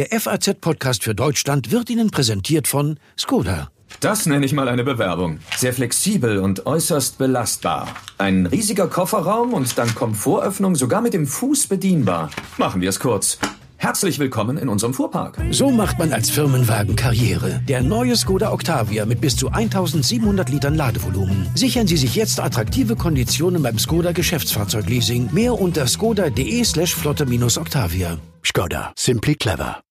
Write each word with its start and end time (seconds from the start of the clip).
Der 0.00 0.18
FAZ-Podcast 0.18 1.04
für 1.04 1.14
Deutschland 1.14 1.72
wird 1.72 1.90
Ihnen 1.90 2.10
präsentiert 2.10 2.66
von 2.66 2.98
Skoda. 3.18 3.68
Das 4.00 4.24
nenne 4.24 4.46
ich 4.46 4.54
mal 4.54 4.66
eine 4.66 4.82
Bewerbung. 4.82 5.40
Sehr 5.58 5.74
flexibel 5.74 6.38
und 6.38 6.64
äußerst 6.64 7.18
belastbar. 7.18 7.86
Ein 8.16 8.46
riesiger 8.46 8.86
Kofferraum 8.86 9.52
und 9.52 9.76
dann 9.76 9.94
Komfortöffnung 9.94 10.74
sogar 10.74 11.02
mit 11.02 11.12
dem 11.12 11.26
Fuß 11.26 11.66
bedienbar. 11.66 12.30
Machen 12.56 12.80
wir 12.80 12.88
es 12.88 12.98
kurz. 12.98 13.36
Herzlich 13.76 14.18
willkommen 14.18 14.56
in 14.56 14.70
unserem 14.70 14.94
Fuhrpark. 14.94 15.36
So 15.50 15.68
macht 15.68 15.98
man 15.98 16.14
als 16.14 16.30
Firmenwagen 16.30 16.96
Karriere. 16.96 17.60
Der 17.68 17.82
neue 17.82 18.16
Skoda 18.16 18.52
Octavia 18.52 19.04
mit 19.04 19.20
bis 19.20 19.36
zu 19.36 19.50
1700 19.50 20.48
Litern 20.48 20.76
Ladevolumen. 20.76 21.46
Sichern 21.54 21.86
Sie 21.86 21.98
sich 21.98 22.14
jetzt 22.14 22.40
attraktive 22.40 22.96
Konditionen 22.96 23.62
beim 23.62 23.78
Skoda 23.78 24.12
Geschäftsfahrzeugleasing. 24.12 25.28
Mehr 25.34 25.60
unter 25.60 25.86
skoda.de 25.86 26.64
slash 26.64 26.94
flotte-octavia. 26.94 28.16
Skoda. 28.42 28.94
Simply 28.96 29.34
clever. 29.34 29.82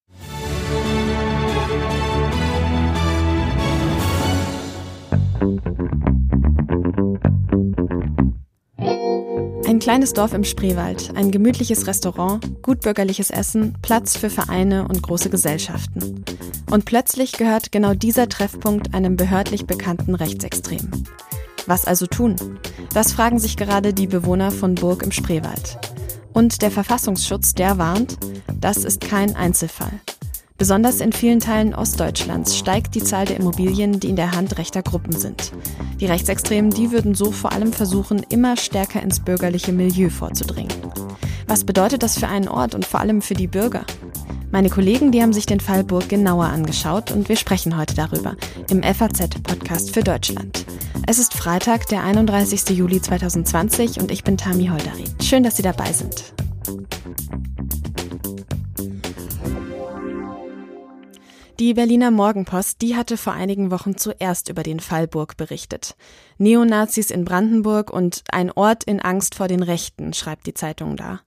Ein 9.66 9.78
kleines 9.78 10.12
Dorf 10.12 10.34
im 10.34 10.44
Spreewald, 10.44 11.12
ein 11.14 11.30
gemütliches 11.30 11.86
Restaurant, 11.86 12.62
gutbürgerliches 12.62 13.30
Essen, 13.30 13.74
Platz 13.82 14.16
für 14.16 14.28
Vereine 14.28 14.86
und 14.88 15.02
große 15.02 15.30
Gesellschaften. 15.30 16.24
Und 16.70 16.84
plötzlich 16.84 17.32
gehört 17.32 17.72
genau 17.72 17.94
dieser 17.94 18.28
Treffpunkt 18.28 18.94
einem 18.94 19.16
behördlich 19.16 19.66
bekannten 19.66 20.14
Rechtsextremen. 20.14 21.06
Was 21.66 21.84
also 21.86 22.06
tun? 22.06 22.36
Das 22.92 23.12
fragen 23.12 23.38
sich 23.38 23.56
gerade 23.56 23.94
die 23.94 24.06
Bewohner 24.06 24.50
von 24.50 24.74
Burg 24.74 25.02
im 25.02 25.12
Spreewald. 25.12 25.78
Und 26.32 26.62
der 26.62 26.70
Verfassungsschutz, 26.70 27.54
der 27.54 27.78
warnt, 27.78 28.18
das 28.60 28.84
ist 28.84 29.00
kein 29.00 29.36
Einzelfall. 29.36 30.00
Besonders 30.60 31.00
in 31.00 31.10
vielen 31.14 31.40
Teilen 31.40 31.74
Ostdeutschlands 31.74 32.54
steigt 32.54 32.94
die 32.94 33.02
Zahl 33.02 33.24
der 33.24 33.38
Immobilien, 33.38 33.98
die 33.98 34.10
in 34.10 34.16
der 34.16 34.32
Hand 34.32 34.58
rechter 34.58 34.82
Gruppen 34.82 35.16
sind. 35.16 35.52
Die 36.00 36.04
Rechtsextremen, 36.04 36.70
die 36.70 36.90
würden 36.90 37.14
so 37.14 37.32
vor 37.32 37.52
allem 37.52 37.72
versuchen, 37.72 38.26
immer 38.28 38.58
stärker 38.58 39.02
ins 39.02 39.20
bürgerliche 39.20 39.72
Milieu 39.72 40.10
vorzudringen. 40.10 40.74
Was 41.46 41.64
bedeutet 41.64 42.02
das 42.02 42.18
für 42.18 42.28
einen 42.28 42.46
Ort 42.46 42.74
und 42.74 42.84
vor 42.84 43.00
allem 43.00 43.22
für 43.22 43.32
die 43.32 43.46
Bürger? 43.46 43.86
Meine 44.50 44.68
Kollegen, 44.68 45.12
die 45.12 45.22
haben 45.22 45.32
sich 45.32 45.46
den 45.46 45.60
Fall 45.60 45.82
Burg 45.82 46.10
genauer 46.10 46.44
angeschaut 46.44 47.10
und 47.10 47.30
wir 47.30 47.36
sprechen 47.36 47.78
heute 47.78 47.94
darüber 47.94 48.36
im 48.68 48.82
FAZ-Podcast 48.82 49.94
für 49.94 50.02
Deutschland. 50.02 50.66
Es 51.06 51.18
ist 51.18 51.32
Freitag, 51.32 51.86
der 51.86 52.04
31. 52.04 52.76
Juli 52.76 53.00
2020 53.00 53.98
und 53.98 54.10
ich 54.10 54.24
bin 54.24 54.36
Tami 54.36 54.66
Holderi. 54.66 55.06
Schön, 55.22 55.42
dass 55.42 55.56
Sie 55.56 55.62
dabei 55.62 55.90
sind. 55.94 56.34
Die 61.60 61.74
Berliner 61.74 62.10
Morgenpost, 62.10 62.80
die 62.80 62.96
hatte 62.96 63.18
vor 63.18 63.34
einigen 63.34 63.70
Wochen 63.70 63.98
zuerst 63.98 64.48
über 64.48 64.62
den 64.62 64.80
Fall 64.80 65.06
Burg 65.06 65.36
berichtet. 65.36 65.94
Neonazis 66.38 67.10
in 67.10 67.26
Brandenburg 67.26 67.92
und 67.92 68.24
ein 68.32 68.50
Ort 68.50 68.84
in 68.84 68.98
Angst 68.98 69.34
vor 69.34 69.46
den 69.46 69.62
Rechten, 69.62 70.14
schreibt 70.14 70.46
die 70.46 70.54
Zeitung 70.54 70.96
da. 70.96 71.20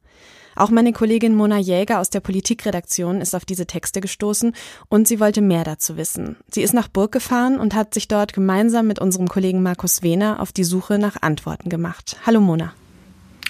Auch 0.55 0.71
meine 0.71 0.91
Kollegin 0.91 1.35
Mona 1.35 1.59
Jäger 1.59 1.99
aus 1.99 2.09
der 2.09 2.19
Politikredaktion 2.19 3.21
ist 3.21 3.35
auf 3.35 3.45
diese 3.45 3.67
Texte 3.67 4.01
gestoßen 4.01 4.55
und 4.89 5.07
sie 5.07 5.19
wollte 5.19 5.41
mehr 5.41 5.63
dazu 5.63 5.97
wissen. 5.97 6.37
Sie 6.49 6.63
ist 6.63 6.73
nach 6.73 6.87
Burg 6.87 7.11
gefahren 7.11 7.59
und 7.59 7.75
hat 7.75 7.93
sich 7.93 8.07
dort 8.07 8.33
gemeinsam 8.33 8.87
mit 8.87 8.97
unserem 8.97 9.27
Kollegen 9.27 9.61
Markus 9.61 10.01
Wehner 10.01 10.39
auf 10.39 10.51
die 10.51 10.63
Suche 10.63 10.97
nach 10.97 11.21
Antworten 11.21 11.69
gemacht. 11.69 12.17
Hallo 12.25 12.41
Mona. 12.41 12.73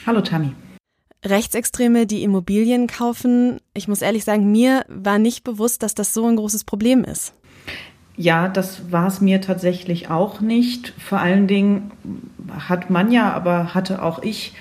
Hallo 0.05 0.19
Tammy. 0.19 0.53
Rechtsextreme, 1.23 2.05
die 2.05 2.23
Immobilien 2.23 2.87
kaufen. 2.87 3.59
Ich 3.73 3.87
muss 3.87 4.01
ehrlich 4.01 4.23
sagen, 4.23 4.51
mir 4.51 4.85
war 4.87 5.19
nicht 5.19 5.43
bewusst, 5.43 5.83
dass 5.83 5.95
das 5.95 6.13
so 6.13 6.27
ein 6.27 6.35
großes 6.35 6.63
Problem 6.63 7.03
ist. 7.03 7.33
Ja, 8.15 8.47
das 8.47 8.91
war 8.91 9.07
es 9.07 9.21
mir 9.21 9.41
tatsächlich 9.41 10.09
auch 10.09 10.39
nicht. 10.39 10.93
Vor 10.99 11.19
allen 11.19 11.47
Dingen 11.47 11.91
hat 12.67 12.89
man 12.89 13.11
ja, 13.11 13.31
aber 13.33 13.73
hatte 13.73 14.03
auch 14.03 14.21
ich 14.21 14.53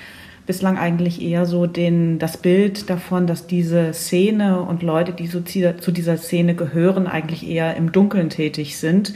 bislang 0.46 0.78
eigentlich 0.78 1.22
eher 1.22 1.46
so 1.46 1.66
den, 1.66 2.18
das 2.18 2.36
Bild 2.36 2.90
davon, 2.90 3.26
dass 3.26 3.46
diese 3.46 3.92
Szene 3.92 4.60
und 4.60 4.82
Leute, 4.82 5.12
die 5.12 5.26
so 5.26 5.40
zu 5.40 5.92
dieser 5.92 6.16
Szene 6.16 6.54
gehören, 6.54 7.06
eigentlich 7.06 7.46
eher 7.46 7.76
im 7.76 7.92
Dunkeln 7.92 8.30
tätig 8.30 8.78
sind 8.78 9.12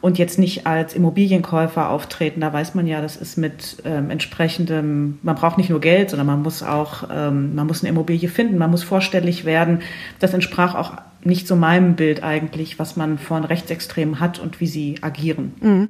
und 0.00 0.18
jetzt 0.18 0.38
nicht 0.38 0.66
als 0.66 0.94
Immobilienkäufer 0.94 1.90
auftreten. 1.90 2.40
Da 2.40 2.52
weiß 2.52 2.74
man 2.74 2.86
ja, 2.86 3.00
das 3.00 3.16
ist 3.16 3.36
mit 3.36 3.78
ähm, 3.84 4.10
entsprechendem, 4.10 5.18
man 5.22 5.36
braucht 5.36 5.58
nicht 5.58 5.70
nur 5.70 5.80
Geld, 5.80 6.10
sondern 6.10 6.26
man 6.26 6.42
muss 6.42 6.62
auch, 6.62 7.08
ähm, 7.10 7.54
man 7.54 7.66
muss 7.66 7.82
eine 7.82 7.90
Immobilie 7.90 8.28
finden, 8.28 8.58
man 8.58 8.70
muss 8.70 8.82
vorstellig 8.82 9.44
werden. 9.44 9.82
Das 10.18 10.34
entsprach 10.34 10.74
auch 10.74 10.92
nicht 11.24 11.46
so 11.46 11.56
meinem 11.56 11.96
Bild 11.96 12.22
eigentlich, 12.22 12.78
was 12.78 12.96
man 12.96 13.18
von 13.18 13.44
Rechtsextremen 13.44 14.20
hat 14.20 14.38
und 14.38 14.60
wie 14.60 14.66
sie 14.66 14.96
agieren. 15.00 15.54
Mhm. 15.60 15.88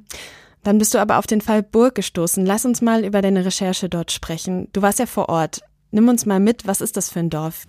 Dann 0.63 0.79
bist 0.79 0.93
du 0.93 0.97
aber 0.97 1.17
auf 1.17 1.27
den 1.27 1.41
Fall 1.41 1.63
Burg 1.63 1.95
gestoßen. 1.95 2.45
Lass 2.45 2.65
uns 2.65 2.81
mal 2.81 3.05
über 3.05 3.21
deine 3.21 3.45
Recherche 3.45 3.87
dort 3.87 4.11
sprechen. 4.11 4.67
Du 4.73 4.81
warst 4.81 4.99
ja 4.99 5.05
vor 5.05 5.29
Ort. 5.29 5.61
Nimm 5.91 6.09
uns 6.09 6.25
mal 6.25 6.39
mit, 6.39 6.67
was 6.67 6.81
ist 6.81 6.97
das 6.97 7.09
für 7.09 7.19
ein 7.19 7.29
Dorf? 7.29 7.65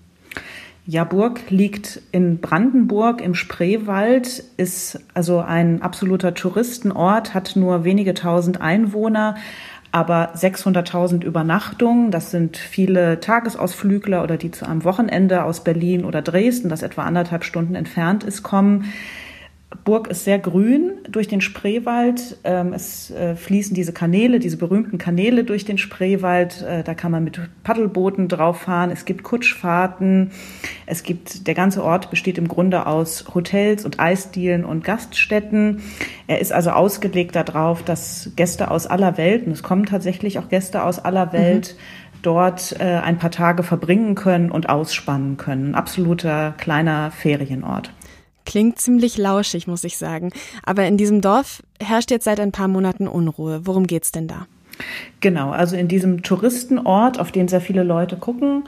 Jaburg 0.88 1.50
liegt 1.50 2.00
in 2.12 2.40
Brandenburg 2.40 3.20
im 3.20 3.34
Spreewald, 3.34 4.42
ist 4.56 4.98
also 5.12 5.40
ein 5.40 5.82
absoluter 5.82 6.32
Touristenort, 6.32 7.34
hat 7.34 7.56
nur 7.56 7.84
wenige 7.84 8.14
tausend 8.14 8.62
Einwohner, 8.62 9.34
aber 9.92 10.34
600.000 10.34 11.24
Übernachtungen. 11.24 12.10
Das 12.10 12.30
sind 12.30 12.56
viele 12.56 13.20
Tagesausflügler 13.20 14.22
oder 14.22 14.38
die 14.38 14.50
zu 14.50 14.66
einem 14.66 14.82
Wochenende 14.82 15.44
aus 15.44 15.62
Berlin 15.62 16.06
oder 16.06 16.22
Dresden, 16.22 16.70
das 16.70 16.80
etwa 16.80 17.02
anderthalb 17.02 17.44
Stunden 17.44 17.74
entfernt 17.74 18.24
ist, 18.24 18.42
kommen. 18.42 18.86
Burg 19.84 20.08
ist 20.08 20.24
sehr 20.24 20.38
grün 20.38 20.92
durch 21.10 21.28
den 21.28 21.42
Spreewald. 21.42 22.38
Ähm, 22.44 22.72
es 22.72 23.10
äh, 23.10 23.36
fließen 23.36 23.74
diese 23.74 23.92
Kanäle, 23.92 24.38
diese 24.38 24.56
berühmten 24.56 24.96
Kanäle 24.96 25.44
durch 25.44 25.66
den 25.66 25.76
Spreewald. 25.76 26.62
Äh, 26.62 26.82
da 26.82 26.94
kann 26.94 27.12
man 27.12 27.22
mit 27.22 27.38
Paddelbooten 27.64 28.28
drauf 28.28 28.62
fahren. 28.62 28.90
Es 28.90 29.04
gibt 29.04 29.24
Kutschfahrten. 29.24 30.30
Es 30.86 31.02
gibt, 31.02 31.46
der 31.46 31.54
ganze 31.54 31.84
Ort 31.84 32.08
besteht 32.08 32.38
im 32.38 32.48
Grunde 32.48 32.86
aus 32.86 33.26
Hotels 33.34 33.84
und 33.84 34.00
Eisdielen 34.00 34.64
und 34.64 34.84
Gaststätten. 34.84 35.82
Er 36.26 36.40
ist 36.40 36.52
also 36.52 36.70
ausgelegt 36.70 37.36
darauf, 37.36 37.82
dass 37.82 38.30
Gäste 38.36 38.70
aus 38.70 38.86
aller 38.86 39.18
Welt, 39.18 39.46
und 39.46 39.52
es 39.52 39.62
kommen 39.62 39.84
tatsächlich 39.84 40.38
auch 40.38 40.48
Gäste 40.48 40.82
aus 40.82 40.98
aller 40.98 41.34
Welt, 41.34 41.76
mhm. 41.76 42.18
dort 42.22 42.76
äh, 42.80 42.84
ein 42.84 43.18
paar 43.18 43.30
Tage 43.30 43.62
verbringen 43.62 44.14
können 44.14 44.50
und 44.50 44.70
ausspannen 44.70 45.36
können. 45.36 45.72
Ein 45.72 45.74
absoluter 45.74 46.54
kleiner 46.56 47.10
Ferienort. 47.10 47.92
Klingt 48.48 48.80
ziemlich 48.80 49.18
lauschig, 49.18 49.66
muss 49.66 49.84
ich 49.84 49.98
sagen. 49.98 50.30
Aber 50.62 50.86
in 50.86 50.96
diesem 50.96 51.20
Dorf 51.20 51.62
herrscht 51.82 52.10
jetzt 52.10 52.24
seit 52.24 52.40
ein 52.40 52.50
paar 52.50 52.66
Monaten 52.66 53.06
Unruhe. 53.06 53.60
Worum 53.64 53.86
geht's 53.86 54.10
denn 54.10 54.26
da? 54.26 54.46
Genau, 55.20 55.50
also 55.50 55.76
in 55.76 55.86
diesem 55.86 56.22
Touristenort, 56.22 57.20
auf 57.20 57.30
den 57.30 57.48
sehr 57.48 57.60
viele 57.60 57.82
Leute 57.82 58.16
gucken, 58.16 58.64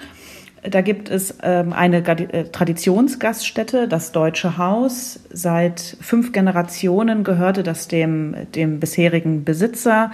da 0.62 0.82
gibt 0.82 1.08
es 1.08 1.34
ähm, 1.42 1.72
eine 1.72 2.06
äh, 2.06 2.44
Traditionsgaststätte, 2.44 3.88
das 3.88 4.12
Deutsche 4.12 4.58
Haus. 4.58 5.20
Seit 5.30 5.96
fünf 6.02 6.32
Generationen 6.32 7.24
gehörte 7.24 7.62
das 7.62 7.88
dem, 7.88 8.36
dem 8.54 8.80
bisherigen 8.80 9.44
Besitzer 9.44 10.12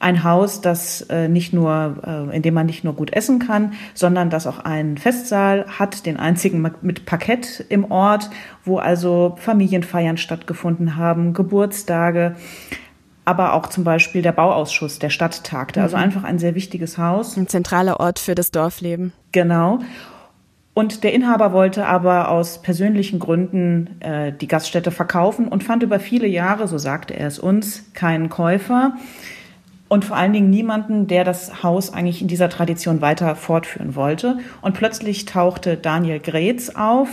ein 0.00 0.24
Haus, 0.24 0.60
das 0.60 1.02
äh, 1.02 1.28
nicht 1.28 1.52
nur, 1.52 2.28
äh, 2.30 2.36
in 2.36 2.42
dem 2.42 2.54
man 2.54 2.66
nicht 2.66 2.84
nur 2.84 2.94
gut 2.94 3.12
essen 3.12 3.38
kann, 3.38 3.72
sondern 3.94 4.30
das 4.30 4.46
auch 4.46 4.60
einen 4.60 4.96
Festsaal 4.96 5.66
hat, 5.78 6.06
den 6.06 6.16
einzigen 6.16 6.68
mit 6.82 7.04
Parkett 7.04 7.64
im 7.68 7.90
Ort, 7.90 8.30
wo 8.64 8.78
also 8.78 9.36
Familienfeiern 9.38 10.16
stattgefunden 10.16 10.96
haben, 10.96 11.32
Geburtstage, 11.32 12.36
aber 13.24 13.54
auch 13.54 13.66
zum 13.66 13.84
Beispiel 13.84 14.22
der 14.22 14.32
Bauausschuss 14.32 14.98
der 14.98 15.10
Stadt 15.10 15.44
tagte. 15.44 15.82
Also 15.82 15.96
mhm. 15.96 16.04
einfach 16.04 16.24
ein 16.24 16.38
sehr 16.38 16.54
wichtiges 16.54 16.96
Haus. 16.96 17.36
Ein 17.36 17.48
zentraler 17.48 18.00
Ort 18.00 18.18
für 18.18 18.34
das 18.34 18.50
Dorfleben. 18.50 19.12
Genau. 19.32 19.80
Und 20.74 21.02
der 21.02 21.12
Inhaber 21.12 21.52
wollte 21.52 21.86
aber 21.86 22.28
aus 22.30 22.62
persönlichen 22.62 23.18
Gründen 23.18 24.00
äh, 24.00 24.32
die 24.32 24.46
Gaststätte 24.46 24.92
verkaufen 24.92 25.48
und 25.48 25.64
fand 25.64 25.82
über 25.82 25.98
viele 25.98 26.28
Jahre, 26.28 26.68
so 26.68 26.78
sagte 26.78 27.14
er 27.14 27.26
es 27.26 27.40
uns, 27.40 27.92
keinen 27.94 28.28
Käufer 28.28 28.92
und 29.88 30.04
vor 30.04 30.16
allen 30.16 30.32
Dingen 30.32 30.50
niemanden, 30.50 31.06
der 31.06 31.24
das 31.24 31.62
Haus 31.62 31.92
eigentlich 31.92 32.22
in 32.22 32.28
dieser 32.28 32.48
Tradition 32.48 33.00
weiter 33.00 33.34
fortführen 33.34 33.94
wollte. 33.94 34.38
Und 34.60 34.74
plötzlich 34.74 35.24
tauchte 35.24 35.76
Daniel 35.76 36.20
Gretz 36.20 36.70
auf 36.70 37.08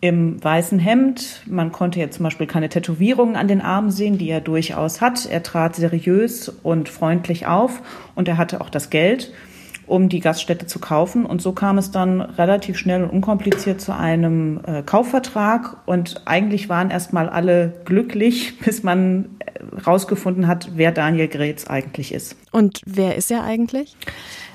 im 0.00 0.42
weißen 0.42 0.78
Hemd. 0.78 1.42
Man 1.46 1.72
konnte 1.72 2.00
jetzt 2.00 2.16
zum 2.16 2.24
Beispiel 2.24 2.46
keine 2.46 2.70
Tätowierungen 2.70 3.36
an 3.36 3.48
den 3.48 3.60
Armen 3.60 3.90
sehen, 3.90 4.16
die 4.16 4.30
er 4.30 4.40
durchaus 4.40 5.00
hat. 5.00 5.26
Er 5.26 5.42
trat 5.42 5.76
seriös 5.76 6.48
und 6.48 6.88
freundlich 6.88 7.46
auf 7.46 7.82
und 8.14 8.26
er 8.28 8.38
hatte 8.38 8.62
auch 8.62 8.70
das 8.70 8.88
Geld 8.88 9.32
um 9.90 10.08
die 10.08 10.20
Gaststätte 10.20 10.66
zu 10.66 10.78
kaufen. 10.78 11.26
Und 11.26 11.42
so 11.42 11.52
kam 11.52 11.76
es 11.76 11.90
dann 11.90 12.20
relativ 12.20 12.78
schnell 12.78 13.02
und 13.02 13.10
unkompliziert 13.10 13.80
zu 13.80 13.94
einem 13.94 14.60
äh, 14.64 14.82
Kaufvertrag. 14.82 15.76
Und 15.84 16.22
eigentlich 16.26 16.68
waren 16.68 16.90
erstmal 16.90 17.28
alle 17.28 17.72
glücklich, 17.84 18.58
bis 18.64 18.82
man 18.82 19.36
äh, 19.40 19.80
rausgefunden 19.86 20.46
hat, 20.46 20.70
wer 20.76 20.92
Daniel 20.92 21.28
Gretz 21.28 21.66
eigentlich 21.66 22.14
ist. 22.14 22.36
Und 22.52 22.80
wer 22.86 23.16
ist 23.16 23.30
er 23.30 23.42
eigentlich? 23.42 23.96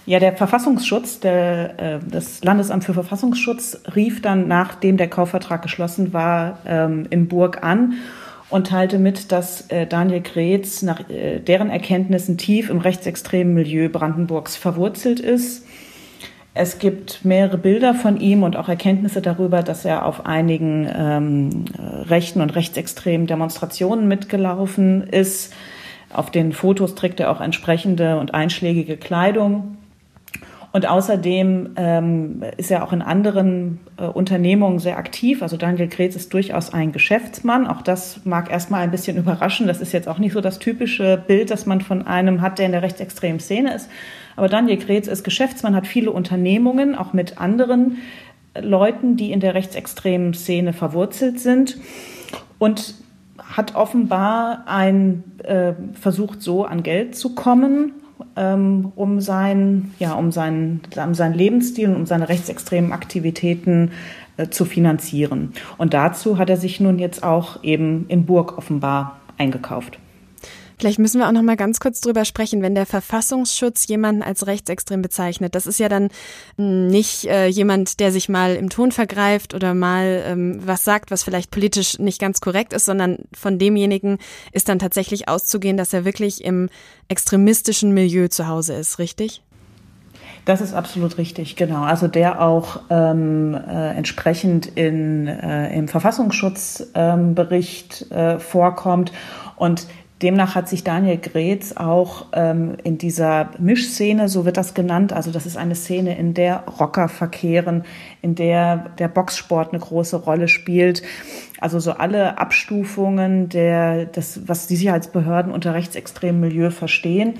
Ja, 0.05 0.19
der 0.19 0.37
Verfassungsschutz, 0.37 1.19
der, 1.19 1.79
äh, 1.79 1.99
das 2.07 2.43
Landesamt 2.43 2.85
für 2.85 2.93
Verfassungsschutz 2.93 3.81
rief 3.95 4.21
dann, 4.21 4.47
nachdem 4.47 4.97
der 4.97 5.09
Kaufvertrag 5.09 5.61
geschlossen 5.61 6.13
war, 6.13 6.59
ähm, 6.65 7.07
in 7.09 7.27
Burg 7.27 7.63
an 7.63 7.95
und 8.49 8.67
teilte 8.67 8.99
mit, 8.99 9.31
dass 9.31 9.69
äh, 9.69 9.87
Daniel 9.87 10.21
Gretz 10.21 10.81
nach 10.81 11.09
äh, 11.09 11.39
deren 11.39 11.69
Erkenntnissen 11.69 12.37
tief 12.37 12.69
im 12.69 12.79
rechtsextremen 12.79 13.53
Milieu 13.53 13.89
Brandenburgs 13.89 14.55
verwurzelt 14.55 15.19
ist. 15.19 15.65
Es 16.57 16.79
gibt 16.79 17.25
mehrere 17.25 17.57
Bilder 17.57 17.93
von 17.93 18.17
ihm 18.17 18.43
und 18.43 18.55
auch 18.55 18.69
Erkenntnisse 18.69 19.21
darüber, 19.21 19.61
dass 19.61 19.83
er 19.83 20.05
auf 20.05 20.25
einigen 20.25 20.89
ähm, 20.95 21.65
rechten 22.07 22.39
und 22.39 22.55
rechtsextremen 22.55 23.27
Demonstrationen 23.27 24.07
mitgelaufen 24.07 25.03
ist. 25.03 25.53
Auf 26.13 26.31
den 26.31 26.53
Fotos 26.53 26.95
trägt 26.95 27.19
er 27.19 27.29
auch 27.31 27.41
entsprechende 27.41 28.17
und 28.19 28.33
einschlägige 28.33 28.95
Kleidung. 28.95 29.75
Und 30.75 30.89
außerdem 30.89 31.69
ähm, 31.77 32.43
ist 32.57 32.69
er 32.69 32.83
auch 32.83 32.91
in 32.91 33.01
anderen 33.01 33.79
äh, 33.95 34.03
Unternehmungen 34.07 34.79
sehr 34.79 34.97
aktiv. 34.97 35.41
Also 35.41 35.55
Daniel 35.55 35.87
Gretz 35.87 36.17
ist 36.17 36.33
durchaus 36.33 36.73
ein 36.73 36.91
Geschäftsmann. 36.91 37.65
Auch 37.65 37.81
das 37.81 38.25
mag 38.25 38.51
erstmal 38.51 38.81
ein 38.81 38.91
bisschen 38.91 39.15
überraschen. 39.15 39.67
Das 39.67 39.79
ist 39.79 39.93
jetzt 39.93 40.09
auch 40.09 40.17
nicht 40.17 40.33
so 40.33 40.41
das 40.41 40.59
typische 40.59 41.23
Bild, 41.27 41.49
das 41.49 41.65
man 41.65 41.79
von 41.79 42.05
einem 42.05 42.41
hat, 42.41 42.59
der 42.59 42.65
in 42.65 42.73
der 42.73 42.81
rechtsextremen 42.81 43.39
Szene 43.39 43.73
ist. 43.73 43.89
Aber 44.35 44.49
Daniel 44.49 44.75
Gretz 44.75 45.07
ist 45.07 45.23
Geschäftsmann, 45.23 45.77
hat 45.77 45.87
viele 45.87 46.11
Unternehmungen, 46.11 46.95
auch 46.95 47.13
mit 47.13 47.39
anderen 47.39 47.99
Leuten, 48.59 49.15
die 49.15 49.31
in 49.31 49.39
der 49.39 49.53
rechtsextremen 49.53 50.33
Szene 50.33 50.73
verwurzelt 50.73 51.39
sind. 51.39 51.77
Und 52.59 52.95
hat 53.37 53.75
offenbar 53.75 54.65
ein, 54.65 55.23
äh, 55.41 55.71
versucht, 55.93 56.41
so 56.41 56.65
an 56.65 56.83
Geld 56.83 57.15
zu 57.15 57.33
kommen 57.33 57.93
ähm, 58.35 58.91
um, 58.95 59.21
sein, 59.21 59.93
ja, 59.99 60.13
um, 60.13 60.31
seinen, 60.31 60.81
um 60.95 61.13
seinen 61.13 61.33
Lebensstil 61.33 61.89
und 61.89 61.95
um 61.95 62.05
seine 62.05 62.29
rechtsextremen 62.29 62.91
Aktivitäten 62.91 63.91
äh, 64.37 64.49
zu 64.49 64.65
finanzieren. 64.65 65.53
Und 65.77 65.93
dazu 65.93 66.37
hat 66.37 66.49
er 66.49 66.57
sich 66.57 66.79
nun 66.79 66.99
jetzt 66.99 67.23
auch 67.23 67.63
eben 67.63 68.05
in 68.07 68.25
Burg 68.25 68.57
offenbar 68.57 69.19
eingekauft. 69.37 69.99
Vielleicht 70.77 70.99
müssen 70.99 71.19
wir 71.19 71.27
auch 71.27 71.31
noch 71.31 71.41
mal 71.41 71.55
ganz 71.55 71.79
kurz 71.79 72.01
drüber 72.01 72.25
sprechen, 72.25 72.61
wenn 72.61 72.75
der 72.75 72.85
Verfassungsschutz 72.85 73.87
jemanden 73.87 74.21
als 74.21 74.45
rechtsextrem 74.45 75.01
bezeichnet. 75.01 75.55
Das 75.55 75.67
ist 75.67 75.79
ja 75.79 75.89
dann 75.89 76.09
nicht 76.57 77.25
äh, 77.25 77.47
jemand, 77.47 77.99
der 77.99 78.11
sich 78.11 78.29
mal 78.29 78.55
im 78.55 78.69
Ton 78.69 78.91
vergreift 78.91 79.53
oder 79.53 79.73
mal 79.73 80.23
ähm, 80.25 80.59
was 80.65 80.83
sagt, 80.83 81.11
was 81.11 81.23
vielleicht 81.23 81.51
politisch 81.51 81.99
nicht 81.99 82.19
ganz 82.19 82.41
korrekt 82.41 82.73
ist, 82.73 82.85
sondern 82.85 83.19
von 83.33 83.59
demjenigen 83.59 84.17
ist 84.51 84.69
dann 84.69 84.79
tatsächlich 84.79 85.29
auszugehen, 85.29 85.77
dass 85.77 85.93
er 85.93 86.05
wirklich 86.05 86.43
im 86.43 86.69
extremistischen 87.07 87.93
Milieu 87.93 88.27
zu 88.27 88.47
Hause 88.47 88.73
ist, 88.73 88.99
richtig? 88.99 89.41
Das 90.45 90.61
ist 90.61 90.73
absolut 90.75 91.17
richtig, 91.17 91.55
genau. 91.55 91.81
Also 91.83 92.07
der 92.07 92.41
auch 92.41 92.81
ähm, 92.91 93.55
äh, 93.55 93.95
entsprechend 93.95 94.67
in, 94.67 95.25
äh, 95.27 95.75
im 95.75 95.87
Verfassungsschutzbericht 95.87 98.05
ähm, 98.11 98.17
äh, 98.17 98.37
vorkommt. 98.39 99.11
Und 99.55 99.87
Demnach 100.21 100.55
hat 100.55 100.69
sich 100.69 100.85
Daniel 100.85 101.17
Gretz 101.17 101.73
auch 101.73 102.27
ähm, 102.31 102.77
in 102.83 102.97
dieser 102.97 103.49
Mischszene, 103.59 104.29
so 104.29 104.45
wird 104.45 104.55
das 104.55 104.73
genannt, 104.73 105.11
also 105.11 105.29
das 105.29 105.45
ist 105.45 105.57
eine 105.57 105.75
Szene, 105.75 106.17
in 106.17 106.33
der 106.33 106.63
Rocker 106.79 107.09
verkehren, 107.09 107.83
in 108.21 108.33
der 108.33 108.91
der 108.97 109.09
Boxsport 109.09 109.73
eine 109.73 109.81
große 109.81 110.15
Rolle 110.15 110.47
spielt. 110.47 111.03
Also 111.59 111.79
so 111.79 111.91
alle 111.91 112.37
Abstufungen 112.37 113.49
der, 113.49 114.05
das, 114.05 114.47
was 114.47 114.67
die 114.67 114.77
Sicherheitsbehörden 114.77 115.51
unter 115.51 115.73
rechtsextremem 115.73 116.39
Milieu 116.39 116.69
verstehen. 116.69 117.33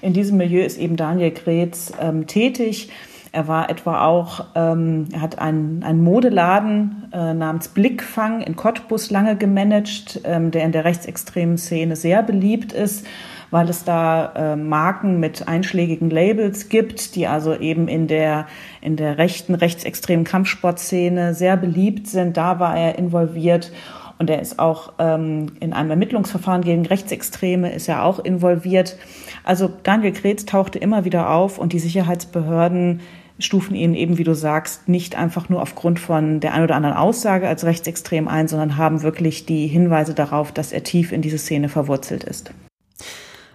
In 0.00 0.14
diesem 0.14 0.38
Milieu 0.38 0.62
ist 0.62 0.78
eben 0.78 0.96
Daniel 0.96 1.32
Gretz 1.32 1.92
ähm, 2.00 2.26
tätig. 2.26 2.90
Er 3.34 3.48
war 3.48 3.70
etwa 3.70 4.04
auch, 4.04 4.44
ähm, 4.54 5.08
er 5.10 5.22
hat 5.22 5.38
einen, 5.38 5.82
einen 5.82 6.04
Modeladen 6.04 7.08
äh, 7.14 7.32
namens 7.32 7.68
Blickfang 7.68 8.42
in 8.42 8.56
Cottbus 8.56 9.10
lange 9.10 9.36
gemanagt, 9.36 10.20
ähm, 10.24 10.50
der 10.50 10.64
in 10.64 10.72
der 10.72 10.84
rechtsextremen 10.84 11.56
Szene 11.56 11.96
sehr 11.96 12.22
beliebt 12.22 12.74
ist, 12.74 13.06
weil 13.50 13.70
es 13.70 13.84
da 13.84 14.32
äh, 14.36 14.56
Marken 14.56 15.18
mit 15.18 15.48
einschlägigen 15.48 16.10
Labels 16.10 16.68
gibt, 16.68 17.14
die 17.16 17.26
also 17.26 17.54
eben 17.54 17.88
in 17.88 18.06
der, 18.06 18.46
in 18.82 18.96
der 18.96 19.16
rechten, 19.16 19.54
rechtsextremen 19.54 20.24
Kampfsportszene 20.24 21.32
sehr 21.32 21.56
beliebt 21.56 22.08
sind. 22.08 22.36
Da 22.36 22.60
war 22.60 22.76
er 22.76 22.98
involviert. 22.98 23.72
Und 24.18 24.28
er 24.28 24.42
ist 24.42 24.58
auch 24.58 24.92
ähm, 24.98 25.46
in 25.58 25.72
einem 25.72 25.90
Ermittlungsverfahren 25.90 26.62
gegen 26.62 26.84
Rechtsextreme 26.84 27.72
ist 27.72 27.88
er 27.88 28.04
auch 28.04 28.18
involviert. 28.18 28.96
Also 29.42 29.70
Daniel 29.82 30.12
Kretz 30.12 30.44
tauchte 30.44 30.78
immer 30.78 31.04
wieder 31.06 31.30
auf 31.30 31.58
und 31.58 31.72
die 31.72 31.78
Sicherheitsbehörden 31.78 33.00
stufen 33.42 33.74
ihn 33.74 33.94
eben, 33.94 34.18
wie 34.18 34.24
du 34.24 34.34
sagst, 34.34 34.88
nicht 34.88 35.16
einfach 35.16 35.48
nur 35.48 35.60
aufgrund 35.62 36.00
von 36.00 36.40
der 36.40 36.54
ein 36.54 36.62
oder 36.62 36.76
anderen 36.76 36.96
Aussage 36.96 37.48
als 37.48 37.64
rechtsextrem 37.64 38.28
ein, 38.28 38.48
sondern 38.48 38.76
haben 38.76 39.02
wirklich 39.02 39.46
die 39.46 39.66
Hinweise 39.66 40.14
darauf, 40.14 40.52
dass 40.52 40.72
er 40.72 40.82
tief 40.82 41.12
in 41.12 41.22
diese 41.22 41.38
Szene 41.38 41.68
verwurzelt 41.68 42.24
ist. 42.24 42.52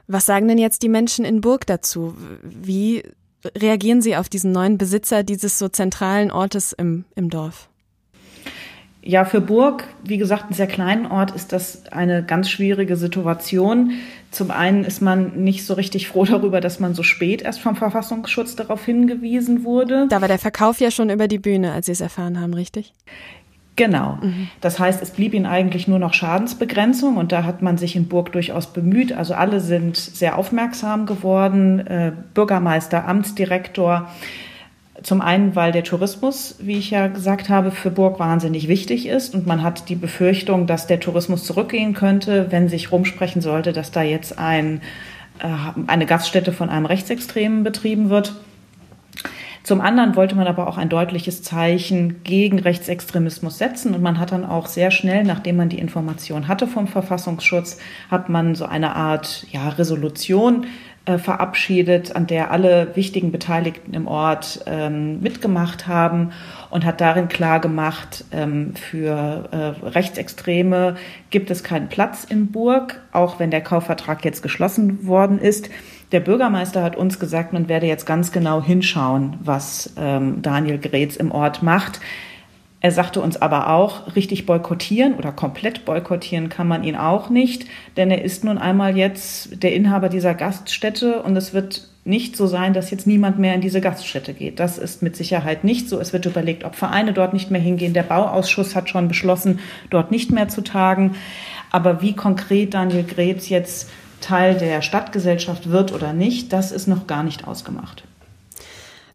Was 0.08 0.26
sagen 0.26 0.48
denn 0.48 0.58
jetzt 0.58 0.84
die 0.84 0.90
Menschen 0.90 1.26
in 1.26 1.42
Burg 1.42 1.66
dazu? 1.66 2.16
Wie 2.44 3.04
reagieren 3.56 4.02
sie 4.02 4.16
auf 4.16 4.30
diesen 4.30 4.52
neuen 4.52 4.78
Besitzer 4.78 5.24
dieses 5.24 5.60
so 5.60 5.68
zentralen 5.68 6.32
Ortes 6.32 6.74
im, 6.74 7.06
im 7.16 7.30
Dorf? 7.30 7.70
Ja, 9.08 9.24
für 9.24 9.40
Burg, 9.40 9.86
wie 10.04 10.18
gesagt, 10.18 10.44
einen 10.44 10.54
sehr 10.54 10.68
kleinen 10.68 11.06
Ort, 11.06 11.32
ist 11.32 11.54
das 11.54 11.90
eine 11.94 12.24
ganz 12.24 12.50
schwierige 12.50 12.98
Situation. 12.98 13.94
Zum 14.32 14.52
einen 14.52 14.84
ist 14.84 15.02
man 15.02 15.46
nicht 15.46 15.66
so 15.66 15.76
richtig 15.76 16.10
froh 16.10 16.26
darüber, 16.30 16.60
dass 16.60 16.82
man 16.82 16.94
so 16.94 17.04
spät 17.04 17.42
erst 17.42 17.62
vom 17.62 17.78
Verfassungsschutz 17.78 18.58
darauf 18.58 18.84
hingewiesen 18.84 19.64
wurde. 19.64 20.08
Da 20.10 20.20
war 20.20 20.28
der 20.28 20.40
Verkauf 20.40 20.82
ja 20.82 20.92
schon 20.92 21.10
über 21.10 21.30
die 21.30 21.40
Bühne, 21.40 21.72
als 21.72 21.86
Sie 21.86 21.94
es 21.94 22.02
erfahren 22.02 22.38
haben, 22.42 22.54
richtig? 22.54 22.94
Genau. 23.78 24.18
Mhm. 24.22 24.50
Das 24.60 24.78
heißt, 24.78 25.02
es 25.02 25.12
blieb 25.12 25.34
ihnen 25.34 25.46
eigentlich 25.46 25.88
nur 25.88 26.00
noch 26.00 26.14
Schadensbegrenzung 26.14 27.16
und 27.16 27.32
da 27.32 27.46
hat 27.46 27.62
man 27.62 27.78
sich 27.78 27.96
in 27.96 28.10
Burg 28.10 28.34
durchaus 28.34 28.74
bemüht. 28.74 29.14
Also 29.14 29.36
alle 29.36 29.62
sind 29.62 29.96
sehr 29.96 30.38
aufmerksam 30.38 31.06
geworden. 31.06 31.80
Äh, 31.80 32.12
Bürgermeister, 32.34 33.08
Amtsdirektor, 33.08 34.10
zum 35.04 35.22
einen, 35.22 35.56
weil 35.56 35.72
der 35.72 35.84
Tourismus, 35.84 36.56
wie 36.60 36.78
ich 36.78 36.92
ja 36.92 37.08
gesagt 37.08 37.50
habe, 37.50 37.72
für 37.72 37.92
Burg 37.92 38.20
wahnsinnig 38.20 38.68
wichtig 38.68 39.08
ist 39.08 39.36
und 39.36 39.46
man 39.46 39.64
hat 39.64 39.90
die 39.90 39.96
Befürchtung, 39.96 40.68
dass 40.68 40.88
der 40.88 41.00
Tourismus 41.00 41.44
zurückgehen 41.44 41.94
könnte, 41.94 42.48
wenn 42.50 42.68
sich 42.70 42.92
rumsprechen 42.92 43.42
sollte, 43.42 43.74
dass 43.74 43.92
da 43.92 44.02
jetzt 44.02 44.40
ein, 44.40 44.82
äh, 45.40 45.48
eine 45.88 46.06
Gaststätte 46.06 46.52
von 46.52 46.70
einem 46.70 46.86
Rechtsextremen 46.86 47.64
betrieben 47.64 48.10
wird. 48.10 48.34
Zum 49.64 49.82
anderen 49.82 50.16
wollte 50.16 50.36
man 50.36 50.48
aber 50.48 50.68
auch 50.68 50.78
ein 50.78 50.88
deutliches 50.88 51.44
Zeichen 51.44 52.24
gegen 52.24 52.58
Rechtsextremismus 52.58 53.58
setzen 53.58 53.94
und 53.94 54.02
man 54.02 54.18
hat 54.18 54.32
dann 54.32 54.46
auch 54.46 54.68
sehr 54.68 54.92
schnell, 54.92 55.26
nachdem 55.26 55.58
man 55.58 55.68
die 55.68 55.80
Information 55.80 56.48
hatte 56.48 56.68
vom 56.68 56.88
Verfassungsschutz, 56.88 57.78
hat 58.10 58.30
man 58.30 58.56
so 58.56 58.66
eine 58.66 58.96
Art 58.96 59.46
ja, 59.52 59.68
Resolution 59.68 60.66
äh, 61.08 61.18
verabschiedet, 61.18 62.16
an 62.16 62.28
der 62.28 62.52
alle 62.52 62.96
wichtigen 62.96 63.32
Beteiligten 63.32 63.94
im 63.94 64.08
Ort 64.08 64.60
ähm, 64.66 65.22
mitgemacht 65.22 65.88
haben 65.88 66.34
und 66.70 66.84
hat 66.84 67.00
darin 67.00 67.30
klar 67.30 67.62
gemacht, 67.62 68.26
ähm, 68.32 68.76
für 68.76 69.48
äh, 69.52 69.88
Rechtsextreme 69.88 70.98
gibt 71.30 71.50
es 71.50 71.64
keinen 71.64 71.88
Platz 71.88 72.26
in 72.26 72.52
Burg, 72.52 73.02
auch 73.14 73.40
wenn 73.40 73.52
der 73.52 73.62
Kaufvertrag 73.62 74.26
jetzt 74.26 74.44
geschlossen 74.44 75.08
worden 75.08 75.40
ist. 75.40 75.70
Der 76.12 76.20
Bürgermeister 76.20 76.84
hat 76.84 76.98
uns 76.98 77.20
gesagt, 77.20 77.54
man 77.54 77.70
werde 77.70 77.88
jetzt 77.88 78.06
ganz 78.06 78.34
genau 78.34 78.62
hinschauen, 78.62 79.38
was 79.40 79.94
ähm, 79.98 80.42
Daniel 80.42 80.78
Gretz 80.78 81.16
im 81.16 81.32
Ort 81.32 81.64
macht. 81.64 82.02
Er 82.80 82.92
sagte 82.92 83.22
uns 83.22 83.42
aber 83.42 83.70
auch, 83.72 84.16
richtig 84.16 84.46
boykottieren 84.46 85.16
oder 85.16 85.32
komplett 85.32 85.84
boykottieren 85.84 86.50
kann 86.50 86.68
man 86.68 86.84
ihn 86.84 86.96
auch 86.96 87.30
nicht, 87.30 87.66
denn 87.98 88.12
er 88.12 88.24
ist 88.24 88.44
nun 88.44 88.60
einmal 88.60 88.96
jetzt 88.96 89.64
der 89.64 89.74
Inhaber 89.74 90.10
dieser 90.10 90.36
Gaststätte 90.36 91.24
und 91.24 91.36
es 91.36 91.54
wird 91.54 91.88
nicht 92.06 92.38
so 92.38 92.48
sein, 92.48 92.74
dass 92.74 92.92
jetzt 92.92 93.08
niemand 93.08 93.38
mehr 93.40 93.54
in 93.54 93.62
diese 93.62 93.82
Gaststätte 93.82 94.34
geht. 94.34 94.60
Das 94.60 94.78
ist 94.78 95.02
mit 95.02 95.16
Sicherheit 95.16 95.64
nicht 95.64 95.90
so. 95.90 96.00
Es 96.00 96.14
wird 96.14 96.26
überlegt, 96.26 96.64
ob 96.64 96.76
Vereine 96.76 97.14
dort 97.14 97.34
nicht 97.34 97.52
mehr 97.52 97.60
hingehen. 97.60 97.94
Der 97.94 98.04
Bauausschuss 98.04 98.76
hat 98.76 98.90
schon 98.90 99.10
beschlossen, 99.10 99.60
dort 99.90 100.10
nicht 100.10 100.32
mehr 100.32 100.48
zu 100.48 100.62
tagen. 100.62 101.16
Aber 101.70 102.02
wie 102.02 102.14
konkret 102.14 102.74
Daniel 102.74 103.04
Gretz 103.04 103.50
jetzt 103.50 103.90
Teil 104.22 104.56
der 104.56 104.82
Stadtgesellschaft 104.82 105.70
wird 105.70 105.94
oder 105.94 106.14
nicht, 106.14 106.54
das 106.54 106.72
ist 106.72 106.88
noch 106.88 107.08
gar 107.08 107.24
nicht 107.24 107.46
ausgemacht. 107.46 108.04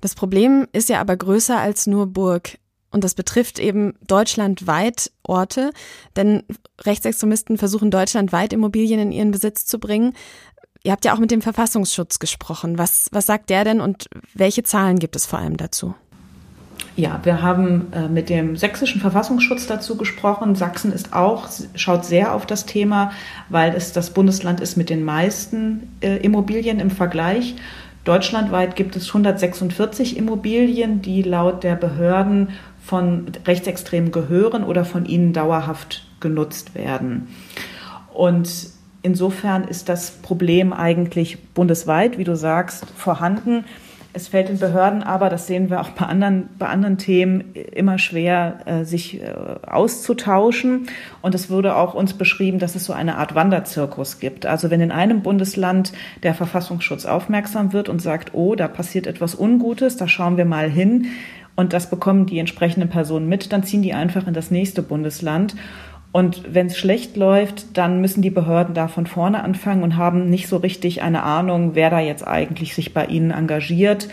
Das 0.03 0.15
Problem 0.15 0.67
ist 0.73 0.89
ja 0.89 1.01
aber 1.01 1.17
größer 1.17 1.59
als 1.59 1.87
nur 1.87 2.07
Burg. 2.07 2.59
Und 2.93 3.05
das 3.05 3.15
betrifft 3.15 3.59
eben 3.59 3.95
deutschlandweit 4.07 5.11
Orte, 5.23 5.71
denn 6.15 6.45
Rechtsextremisten 6.83 7.59
versuchen 7.59 7.91
deutschlandweit 7.91 8.53
Immobilien 8.53 9.01
in 9.01 9.13
ihren 9.13 9.31
Besitz 9.31 9.67
zu 9.67 9.79
bringen. 9.79 10.15
Ihr 10.85 10.93
habt 10.93 11.05
ja 11.05 11.15
auch 11.15 11.19
mit 11.19 11.31
dem 11.31 11.43
Verfassungsschutz 11.43 12.19
gesprochen. 12.19 12.77
Was, 12.77 13.09
was 13.13 13.27
sagt 13.27 13.51
der 13.51 13.65
denn 13.65 13.81
und 13.81 14.07
welche 14.35 14.63
Zahlen 14.63 14.99
gibt 14.99 15.17
es 15.17 15.27
vor 15.27 15.39
allem 15.39 15.57
dazu? 15.57 15.95
Ja, 16.95 17.21
wir 17.23 17.41
haben 17.41 17.87
äh, 17.93 18.09
mit 18.09 18.29
dem 18.29 18.57
sächsischen 18.57 19.01
Verfassungsschutz 19.01 19.67
dazu 19.67 19.97
gesprochen. 19.97 20.55
Sachsen 20.57 20.93
ist 20.93 21.15
auch, 21.15 21.49
schaut 21.75 22.05
sehr 22.05 22.35
auf 22.35 22.45
das 22.45 22.67
Thema, 22.67 23.13
weil 23.49 23.75
es 23.75 23.93
das 23.93 24.11
Bundesland 24.11 24.61
ist 24.61 24.77
mit 24.77 24.91
den 24.91 25.03
meisten 25.03 25.89
äh, 26.01 26.19
Immobilien 26.19 26.81
im 26.81 26.91
Vergleich. 26.91 27.55
Deutschlandweit 28.05 28.77
gibt 28.77 28.97
es 28.97 29.09
146 29.09 30.17
Immobilien, 30.17 31.01
die 31.03 31.23
laut 31.23 31.63
der 31.63 31.77
Behörden 31.77 32.49
von 32.85 33.27
Rechtsextremen 33.47 34.11
gehören 34.11 34.65
oder 34.65 34.85
von 34.85 35.07
ihnen 35.07 35.33
dauerhaft 35.33 36.07
genutzt 36.21 36.75
werden. 36.75 37.29
Und 38.13 38.71
insofern 39.03 39.65
ist 39.65 39.89
das 39.89 40.11
Problem 40.11 40.73
eigentlich 40.73 41.39
bundesweit, 41.55 42.19
wie 42.19 42.25
du 42.25 42.37
sagst, 42.37 42.87
vorhanden. 42.97 43.65
Es 44.15 44.29
fällt 44.29 44.51
den 44.51 44.59
Behörden 44.59 45.03
aber, 45.03 45.31
das 45.31 45.47
sehen 45.47 45.71
wir 45.71 45.81
auch 45.81 45.89
bei 45.91 46.05
anderen, 46.05 46.51
bei 46.59 46.67
anderen 46.67 46.99
Themen, 46.99 47.55
immer 47.55 47.99
schwer, 47.99 48.59
äh, 48.67 48.85
sich 48.85 49.23
äh, 49.23 49.33
auszutauschen. 49.67 50.89
Und 51.23 51.35
es 51.35 51.49
wurde 51.49 51.77
auch 51.77 51.95
uns 51.95 52.13
beschrieben, 52.13 52.59
dass 52.59 52.75
es 52.75 52.85
so 52.85 52.93
eine 52.93 53.17
Art 53.17 53.35
Wanderzirkus 53.35 54.21
gibt. 54.21 54.45
Also 54.45 54.71
wenn 54.71 54.83
in 54.83 54.93
einem 54.93 55.23
Bundesland 55.23 55.95
der 56.23 56.35
Verfassungsschutz 56.35 57.07
aufmerksam 57.07 57.73
wird 57.73 57.89
und 57.89 58.03
sagt, 58.03 58.35
oh, 58.35 58.55
da 58.55 58.69
passiert 58.69 59.07
etwas 59.07 59.35
Ungutes, 59.35 59.97
da 59.97 60.07
schauen 60.07 60.37
wir 60.37 60.45
mal 60.45 60.69
hin. 60.69 61.07
Und 61.55 61.73
das 61.73 61.91
bekommen 61.91 62.27
die 62.27 62.39
entsprechenden 62.39 62.89
Personen 62.89 63.29
mit, 63.29 63.53
dann 63.53 63.63
ziehen 63.63 63.83
die 63.83 63.95
einfach 63.95 64.27
in 64.27 64.35
das 64.35 64.51
nächste 64.51 64.83
Bundesland. 64.83 65.55
Und 66.13 66.55
wenn 66.55 66.67
es 66.67 66.77
schlecht 66.77 67.17
läuft, 67.17 67.77
dann 67.77 68.01
müssen 68.01 68.23
die 68.23 68.31
Behörden 68.31 68.75
da 68.75 68.89
von 68.89 69.07
vorne 69.07 69.43
anfangen 69.43 69.83
und 69.83 69.97
haben 69.97 70.29
nicht 70.29 70.47
so 70.47 70.59
richtig 70.59 71.03
eine 71.03 71.23
Ahnung, 71.23 71.75
wer 71.75 71.89
da 71.89 72.01
jetzt 72.01 72.27
eigentlich 72.27 72.75
sich 72.75 72.93
bei 72.93 73.07
ihnen 73.07 73.31
engagiert. 73.31 74.09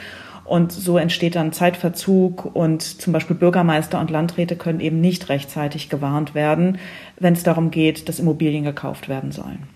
Und 0.45 0.71
so 0.71 0.97
entsteht 0.97 1.35
dann 1.35 1.51
Zeitverzug 1.51 2.55
und 2.55 2.81
zum 2.81 3.13
Beispiel 3.13 3.35
Bürgermeister 3.35 3.99
und 3.99 4.09
Landräte 4.09 4.55
können 4.55 4.79
eben 4.79 4.99
nicht 4.99 5.29
rechtzeitig 5.29 5.89
gewarnt 5.89 6.33
werden, 6.33 6.79
wenn 7.19 7.33
es 7.33 7.43
darum 7.43 7.69
geht, 7.69 8.09
dass 8.09 8.19
Immobilien 8.19 8.63
gekauft 8.63 9.09
werden 9.09 9.31
sollen. 9.31 9.67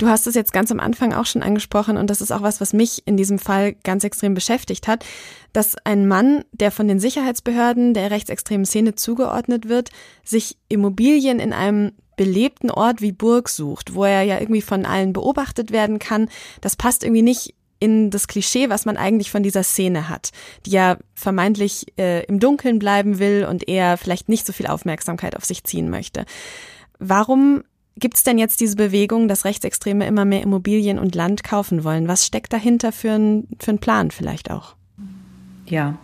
Du 0.00 0.08
hast 0.08 0.26
es 0.26 0.34
jetzt 0.34 0.54
ganz 0.54 0.72
am 0.72 0.80
Anfang 0.80 1.12
auch 1.12 1.26
schon 1.26 1.42
angesprochen 1.42 1.98
und 1.98 2.08
das 2.08 2.22
ist 2.22 2.32
auch 2.32 2.40
was, 2.40 2.58
was 2.58 2.72
mich 2.72 3.06
in 3.06 3.18
diesem 3.18 3.38
Fall 3.38 3.74
ganz 3.84 4.02
extrem 4.02 4.32
beschäftigt 4.32 4.88
hat, 4.88 5.04
dass 5.52 5.76
ein 5.84 6.08
Mann, 6.08 6.42
der 6.52 6.70
von 6.70 6.88
den 6.88 6.98
Sicherheitsbehörden 6.98 7.92
der 7.92 8.10
rechtsextremen 8.10 8.64
Szene 8.64 8.94
zugeordnet 8.94 9.68
wird, 9.68 9.90
sich 10.24 10.56
Immobilien 10.70 11.38
in 11.38 11.52
einem 11.52 11.92
belebten 12.16 12.70
Ort 12.70 13.02
wie 13.02 13.12
Burg 13.12 13.50
sucht, 13.50 13.94
wo 13.94 14.04
er 14.04 14.22
ja 14.22 14.40
irgendwie 14.40 14.62
von 14.62 14.86
allen 14.86 15.12
beobachtet 15.12 15.70
werden 15.70 15.98
kann. 15.98 16.30
Das 16.62 16.76
passt 16.76 17.04
irgendwie 17.04 17.20
nicht 17.20 17.54
in 17.78 18.08
das 18.08 18.26
Klischee, 18.26 18.70
was 18.70 18.86
man 18.86 18.96
eigentlich 18.96 19.30
von 19.30 19.42
dieser 19.42 19.64
Szene 19.64 20.08
hat, 20.08 20.30
die 20.64 20.70
ja 20.70 20.96
vermeintlich 21.12 21.88
äh, 21.98 22.24
im 22.24 22.40
Dunkeln 22.40 22.78
bleiben 22.78 23.18
will 23.18 23.46
und 23.46 23.68
eher 23.68 23.98
vielleicht 23.98 24.30
nicht 24.30 24.46
so 24.46 24.54
viel 24.54 24.66
Aufmerksamkeit 24.66 25.36
auf 25.36 25.44
sich 25.44 25.62
ziehen 25.64 25.90
möchte. 25.90 26.24
Warum 26.98 27.64
Gibt 28.00 28.16
es 28.16 28.22
denn 28.22 28.38
jetzt 28.38 28.60
diese 28.60 28.76
Bewegung, 28.76 29.28
dass 29.28 29.44
Rechtsextreme 29.44 30.06
immer 30.06 30.24
mehr 30.24 30.42
Immobilien 30.42 30.98
und 30.98 31.14
Land 31.14 31.44
kaufen 31.44 31.84
wollen? 31.84 32.08
Was 32.08 32.26
steckt 32.26 32.52
dahinter 32.52 32.92
für 32.92 33.12
einen 33.12 33.46
für 33.58 33.74
Plan 33.74 34.10
vielleicht 34.10 34.50
auch? 34.50 34.74
Ja, 35.66 35.98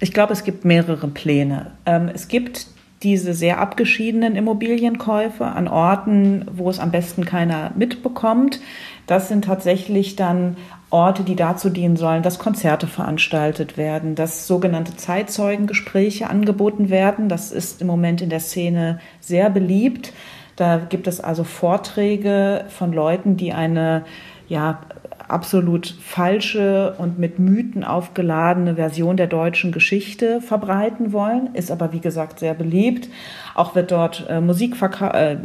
ich 0.00 0.12
glaube, 0.12 0.32
es 0.32 0.44
gibt 0.44 0.64
mehrere 0.64 1.08
Pläne. 1.08 1.72
Ähm, 1.86 2.08
es 2.12 2.28
gibt 2.28 2.68
diese 3.02 3.34
sehr 3.34 3.58
abgeschiedenen 3.58 4.34
Immobilienkäufe 4.34 5.44
an 5.44 5.68
Orten, 5.68 6.46
wo 6.52 6.70
es 6.70 6.78
am 6.78 6.90
besten 6.90 7.24
keiner 7.24 7.72
mitbekommt. 7.76 8.60
Das 9.06 9.28
sind 9.28 9.44
tatsächlich 9.44 10.16
dann 10.16 10.56
Orte, 10.88 11.24
die 11.24 11.36
dazu 11.36 11.68
dienen 11.68 11.96
sollen, 11.96 12.22
dass 12.22 12.38
Konzerte 12.38 12.86
veranstaltet 12.86 13.76
werden, 13.76 14.14
dass 14.14 14.46
sogenannte 14.46 14.96
Zeitzeugengespräche 14.96 16.30
angeboten 16.30 16.88
werden. 16.88 17.28
Das 17.28 17.50
ist 17.50 17.80
im 17.80 17.88
Moment 17.88 18.22
in 18.22 18.30
der 18.30 18.40
Szene 18.40 19.00
sehr 19.20 19.50
beliebt. 19.50 20.12
Da 20.56 20.78
gibt 20.78 21.06
es 21.06 21.20
also 21.20 21.44
Vorträge 21.44 22.64
von 22.68 22.92
Leuten, 22.92 23.36
die 23.36 23.52
eine 23.52 24.04
ja, 24.48 24.80
absolut 25.28 25.94
falsche 26.00 26.94
und 26.98 27.18
mit 27.18 27.38
Mythen 27.38 27.82
aufgeladene 27.82 28.76
Version 28.76 29.16
der 29.16 29.26
deutschen 29.26 29.72
Geschichte 29.72 30.40
verbreiten 30.40 31.12
wollen, 31.12 31.54
ist 31.54 31.70
aber 31.70 31.92
wie 31.92 32.00
gesagt 32.00 32.38
sehr 32.38 32.54
beliebt. 32.54 33.08
Auch 33.54 33.74
wird 33.74 33.90
dort 33.90 34.26
äh, 34.28 34.40
Musik 34.40 34.76
äh, 34.80 35.36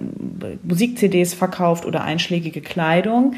Musik-CDs 0.64 1.34
verkauft 1.34 1.86
oder 1.86 2.04
einschlägige 2.04 2.62
Kleidung. 2.62 3.34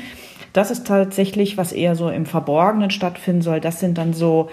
Das 0.53 0.71
ist 0.71 0.87
tatsächlich, 0.87 1.57
was 1.57 1.71
eher 1.71 1.95
so 1.95 2.09
im 2.09 2.25
Verborgenen 2.25 2.91
stattfinden 2.91 3.41
soll. 3.41 3.61
Das 3.61 3.79
sind 3.79 3.97
dann 3.97 4.13
so 4.13 4.49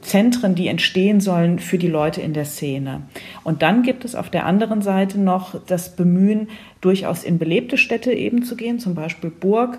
Zentren, 0.00 0.54
die 0.54 0.68
entstehen 0.68 1.20
sollen 1.20 1.58
für 1.58 1.78
die 1.78 1.88
Leute 1.88 2.20
in 2.20 2.32
der 2.32 2.44
Szene. 2.44 3.02
Und 3.44 3.62
dann 3.62 3.82
gibt 3.82 4.04
es 4.04 4.14
auf 4.14 4.30
der 4.30 4.46
anderen 4.46 4.82
Seite 4.82 5.20
noch 5.20 5.54
das 5.66 5.94
Bemühen, 5.94 6.48
durchaus 6.80 7.24
in 7.24 7.38
belebte 7.38 7.76
Städte 7.76 8.12
eben 8.12 8.42
zu 8.42 8.56
gehen, 8.56 8.78
zum 8.78 8.94
Beispiel 8.94 9.30
Burg, 9.30 9.78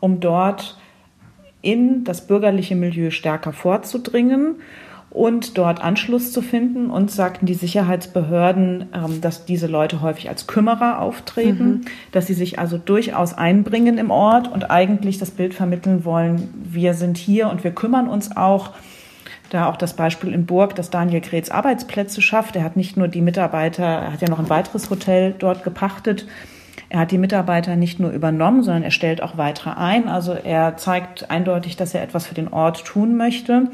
um 0.00 0.20
dort 0.20 0.78
in 1.60 2.04
das 2.04 2.26
bürgerliche 2.26 2.76
Milieu 2.76 3.10
stärker 3.10 3.52
vorzudringen 3.52 4.56
und 5.10 5.56
dort 5.58 5.82
Anschluss 5.82 6.32
zu 6.32 6.42
finden. 6.42 6.90
Und 6.90 7.10
sagten 7.10 7.46
die 7.46 7.54
Sicherheitsbehörden, 7.54 8.86
ähm, 8.94 9.20
dass 9.20 9.44
diese 9.44 9.66
Leute 9.66 10.00
häufig 10.02 10.28
als 10.28 10.46
Kümmerer 10.46 11.00
auftreten, 11.00 11.68
mhm. 11.68 11.80
dass 12.12 12.26
sie 12.26 12.34
sich 12.34 12.58
also 12.58 12.78
durchaus 12.78 13.34
einbringen 13.34 13.98
im 13.98 14.10
Ort 14.10 14.50
und 14.50 14.70
eigentlich 14.70 15.18
das 15.18 15.30
Bild 15.30 15.54
vermitteln 15.54 16.04
wollen, 16.04 16.48
wir 16.54 16.94
sind 16.94 17.16
hier 17.16 17.48
und 17.50 17.64
wir 17.64 17.72
kümmern 17.72 18.08
uns 18.08 18.36
auch 18.36 18.72
da 19.50 19.68
auch 19.68 19.76
das 19.76 19.94
Beispiel 19.94 20.32
in 20.32 20.46
Burg, 20.46 20.74
dass 20.74 20.90
Daniel 20.90 21.20
Kretz 21.20 21.50
Arbeitsplätze 21.50 22.20
schafft. 22.20 22.56
Er 22.56 22.64
hat 22.64 22.76
nicht 22.76 22.96
nur 22.96 23.08
die 23.08 23.22
Mitarbeiter, 23.22 23.84
er 23.84 24.12
hat 24.12 24.22
ja 24.22 24.28
noch 24.28 24.38
ein 24.38 24.50
weiteres 24.50 24.90
Hotel 24.90 25.34
dort 25.38 25.64
gepachtet. 25.64 26.26
Er 26.90 27.00
hat 27.00 27.10
die 27.10 27.18
Mitarbeiter 27.18 27.76
nicht 27.76 28.00
nur 28.00 28.10
übernommen, 28.10 28.62
sondern 28.62 28.82
er 28.82 28.90
stellt 28.90 29.22
auch 29.22 29.36
weitere 29.36 29.70
ein. 29.70 30.08
Also 30.08 30.32
er 30.32 30.76
zeigt 30.76 31.30
eindeutig, 31.30 31.76
dass 31.76 31.94
er 31.94 32.02
etwas 32.02 32.26
für 32.26 32.34
den 32.34 32.48
Ort 32.48 32.84
tun 32.84 33.16
möchte. 33.16 33.68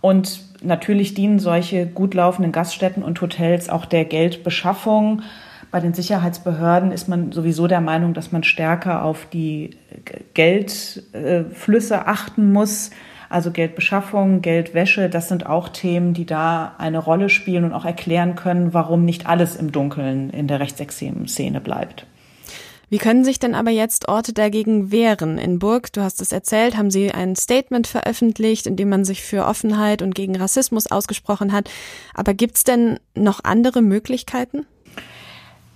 Und 0.00 0.40
natürlich 0.62 1.14
dienen 1.14 1.38
solche 1.38 1.86
gut 1.86 2.14
laufenden 2.14 2.50
Gaststätten 2.50 3.02
und 3.02 3.20
Hotels 3.20 3.68
auch 3.68 3.84
der 3.84 4.04
Geldbeschaffung. 4.04 5.22
Bei 5.70 5.80
den 5.80 5.94
Sicherheitsbehörden 5.94 6.90
ist 6.92 7.08
man 7.08 7.32
sowieso 7.32 7.66
der 7.68 7.80
Meinung, 7.80 8.14
dass 8.14 8.32
man 8.32 8.42
stärker 8.42 9.04
auf 9.04 9.26
die 9.32 9.70
Geldflüsse 10.34 12.06
achten 12.06 12.52
muss 12.52 12.90
also 13.32 13.50
Geldbeschaffung, 13.50 14.42
Geldwäsche, 14.42 15.08
das 15.08 15.28
sind 15.28 15.46
auch 15.46 15.68
Themen, 15.68 16.14
die 16.14 16.26
da 16.26 16.74
eine 16.78 16.98
Rolle 16.98 17.28
spielen 17.28 17.64
und 17.64 17.72
auch 17.72 17.84
erklären 17.84 18.36
können, 18.36 18.74
warum 18.74 19.04
nicht 19.04 19.26
alles 19.26 19.56
im 19.56 19.72
Dunkeln 19.72 20.30
in 20.30 20.48
der 20.48 20.60
rechtsextremen 20.60 21.28
Szene 21.28 21.60
bleibt. 21.60 22.06
Wie 22.92 22.98
können 22.98 23.24
sich 23.24 23.38
denn 23.38 23.54
aber 23.54 23.70
jetzt 23.70 24.08
Orte 24.08 24.34
dagegen 24.34 24.92
wehren? 24.92 25.38
In 25.38 25.58
Burg, 25.58 25.90
du 25.94 26.02
hast 26.02 26.20
es 26.20 26.30
erzählt, 26.30 26.76
haben 26.76 26.90
sie 26.90 27.10
ein 27.10 27.36
Statement 27.36 27.86
veröffentlicht, 27.86 28.66
in 28.66 28.76
dem 28.76 28.90
man 28.90 29.06
sich 29.06 29.22
für 29.22 29.46
Offenheit 29.46 30.02
und 30.02 30.14
gegen 30.14 30.36
Rassismus 30.36 30.88
ausgesprochen 30.88 31.52
hat. 31.52 31.70
Aber 32.12 32.34
gibt 32.34 32.56
es 32.56 32.64
denn 32.64 33.00
noch 33.14 33.44
andere 33.44 33.80
Möglichkeiten? 33.80 34.66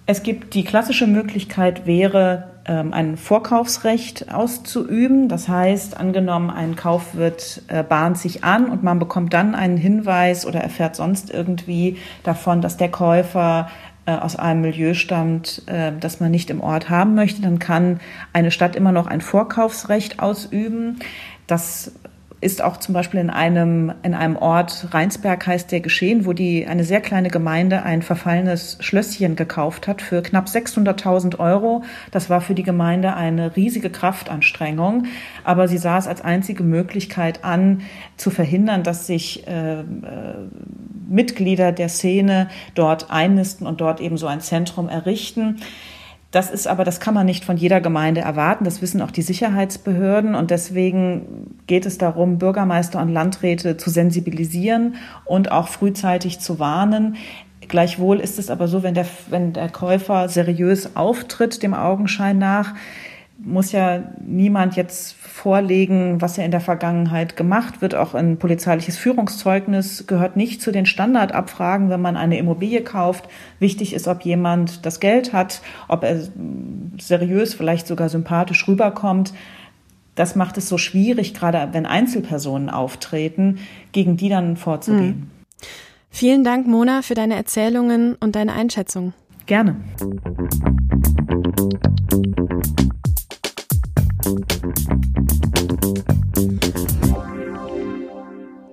Es 0.04 0.22
gibt 0.22 0.52
die 0.52 0.62
klassische 0.62 1.06
Möglichkeit 1.06 1.86
wäre, 1.86 2.55
ein 2.72 3.16
Vorkaufsrecht 3.16 4.32
auszuüben. 4.32 5.28
Das 5.28 5.48
heißt, 5.48 5.96
angenommen, 5.96 6.50
ein 6.50 6.76
Kauf 6.76 7.14
wird, 7.14 7.62
äh, 7.68 7.82
bahnt 7.82 8.18
sich 8.18 8.44
an 8.44 8.68
und 8.68 8.82
man 8.82 8.98
bekommt 8.98 9.32
dann 9.32 9.54
einen 9.54 9.76
Hinweis 9.76 10.46
oder 10.46 10.60
erfährt 10.60 10.96
sonst 10.96 11.30
irgendwie 11.30 11.96
davon, 12.24 12.60
dass 12.60 12.76
der 12.76 12.90
Käufer 12.90 13.68
äh, 14.06 14.12
aus 14.12 14.36
einem 14.36 14.60
Milieu 14.60 14.94
stammt, 14.94 15.62
äh, 15.66 15.92
das 15.98 16.20
man 16.20 16.30
nicht 16.30 16.50
im 16.50 16.60
Ort 16.60 16.90
haben 16.90 17.14
möchte, 17.14 17.42
dann 17.42 17.58
kann 17.58 18.00
eine 18.32 18.50
Stadt 18.50 18.76
immer 18.76 18.92
noch 18.92 19.06
ein 19.06 19.20
Vorkaufsrecht 19.20 20.20
ausüben. 20.20 21.00
Das 21.46 21.92
ist 22.40 22.62
auch 22.62 22.76
zum 22.76 22.92
Beispiel 22.92 23.18
in 23.20 23.30
einem, 23.30 23.92
in 24.02 24.12
einem 24.12 24.36
Ort, 24.36 24.88
Rheinsberg 24.92 25.46
heißt 25.46 25.72
der 25.72 25.80
geschehen, 25.80 26.26
wo 26.26 26.34
die, 26.34 26.66
eine 26.66 26.84
sehr 26.84 27.00
kleine 27.00 27.30
Gemeinde 27.30 27.82
ein 27.82 28.02
verfallenes 28.02 28.76
Schlösschen 28.80 29.36
gekauft 29.36 29.88
hat 29.88 30.02
für 30.02 30.22
knapp 30.22 30.46
600.000 30.46 31.38
Euro. 31.38 31.82
Das 32.10 32.28
war 32.28 32.42
für 32.42 32.54
die 32.54 32.62
Gemeinde 32.62 33.14
eine 33.14 33.56
riesige 33.56 33.88
Kraftanstrengung, 33.88 35.06
aber 35.44 35.66
sie 35.66 35.78
sah 35.78 35.96
es 35.96 36.06
als 36.06 36.20
einzige 36.20 36.62
Möglichkeit 36.62 37.42
an, 37.42 37.82
zu 38.18 38.30
verhindern, 38.30 38.82
dass 38.82 39.06
sich 39.06 39.46
äh, 39.46 39.80
äh, 39.80 39.84
Mitglieder 41.08 41.72
der 41.72 41.88
Szene 41.88 42.48
dort 42.74 43.10
einnisten 43.10 43.66
und 43.66 43.80
dort 43.80 44.00
eben 44.00 44.18
so 44.18 44.26
ein 44.26 44.42
Zentrum 44.42 44.90
errichten. 44.90 45.60
Das 46.30 46.50
ist 46.50 46.66
aber, 46.66 46.84
das 46.84 47.00
kann 47.00 47.14
man 47.14 47.26
nicht 47.26 47.44
von 47.44 47.56
jeder 47.56 47.80
Gemeinde 47.80 48.20
erwarten. 48.20 48.64
Das 48.64 48.82
wissen 48.82 49.00
auch 49.00 49.10
die 49.10 49.22
Sicherheitsbehörden. 49.22 50.34
Und 50.34 50.50
deswegen 50.50 51.56
geht 51.66 51.86
es 51.86 51.98
darum, 51.98 52.38
Bürgermeister 52.38 53.00
und 53.00 53.12
Landräte 53.12 53.76
zu 53.76 53.90
sensibilisieren 53.90 54.96
und 55.24 55.52
auch 55.52 55.68
frühzeitig 55.68 56.40
zu 56.40 56.58
warnen. 56.58 57.16
Gleichwohl 57.68 58.20
ist 58.20 58.38
es 58.38 58.50
aber 58.50 58.68
so, 58.68 58.82
wenn 58.82 58.94
der, 58.94 59.06
wenn 59.30 59.52
der 59.52 59.68
Käufer 59.68 60.28
seriös 60.28 60.94
auftritt, 60.96 61.62
dem 61.62 61.74
Augenschein 61.74 62.38
nach, 62.38 62.74
muss 63.38 63.72
ja 63.72 64.02
niemand 64.24 64.76
jetzt 64.76 65.14
vorlegen, 65.36 66.22
was 66.22 66.38
er 66.38 66.46
in 66.46 66.50
der 66.50 66.62
Vergangenheit 66.62 67.36
gemacht 67.36 67.82
wird. 67.82 67.94
Auch 67.94 68.14
ein 68.14 68.38
polizeiliches 68.38 68.96
Führungszeugnis 68.96 70.06
gehört 70.06 70.34
nicht 70.34 70.62
zu 70.62 70.72
den 70.72 70.86
Standardabfragen, 70.86 71.90
wenn 71.90 72.00
man 72.00 72.16
eine 72.16 72.38
Immobilie 72.38 72.82
kauft. 72.82 73.28
Wichtig 73.58 73.92
ist, 73.92 74.08
ob 74.08 74.22
jemand 74.22 74.86
das 74.86 74.98
Geld 74.98 75.34
hat, 75.34 75.60
ob 75.88 76.04
er 76.04 76.20
seriös, 76.98 77.52
vielleicht 77.52 77.86
sogar 77.86 78.08
sympathisch 78.08 78.66
rüberkommt. 78.66 79.34
das 80.14 80.34
macht 80.34 80.56
es 80.56 80.70
so 80.70 80.78
schwierig, 80.78 81.34
gerade 81.34 81.68
wenn 81.72 81.84
Einzelpersonen 81.84 82.70
auftreten, 82.70 83.58
gegen 83.92 84.16
die 84.16 84.30
dann 84.30 84.56
vorzugehen. 84.56 85.06
Mhm. 85.06 85.30
Vielen 86.08 86.44
Dank, 86.44 86.66
Mona, 86.66 87.02
für 87.02 87.12
deine 87.12 87.36
Erzählungen 87.36 88.14
und 88.14 88.34
deine 88.36 88.54
Einschätzung. 88.54 89.12
Gerne. 89.44 89.76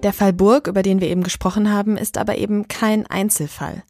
Der 0.04 0.12
Fall 0.12 0.34
Burg, 0.34 0.68
über 0.68 0.84
den 0.84 1.00
wir 1.00 1.08
eben 1.08 1.24
gesprochen 1.24 1.72
haben, 1.72 1.96
ist 1.96 2.18
aber 2.18 2.38
eben 2.38 2.68
kein 2.68 3.08
Einzelfall. 3.08 3.84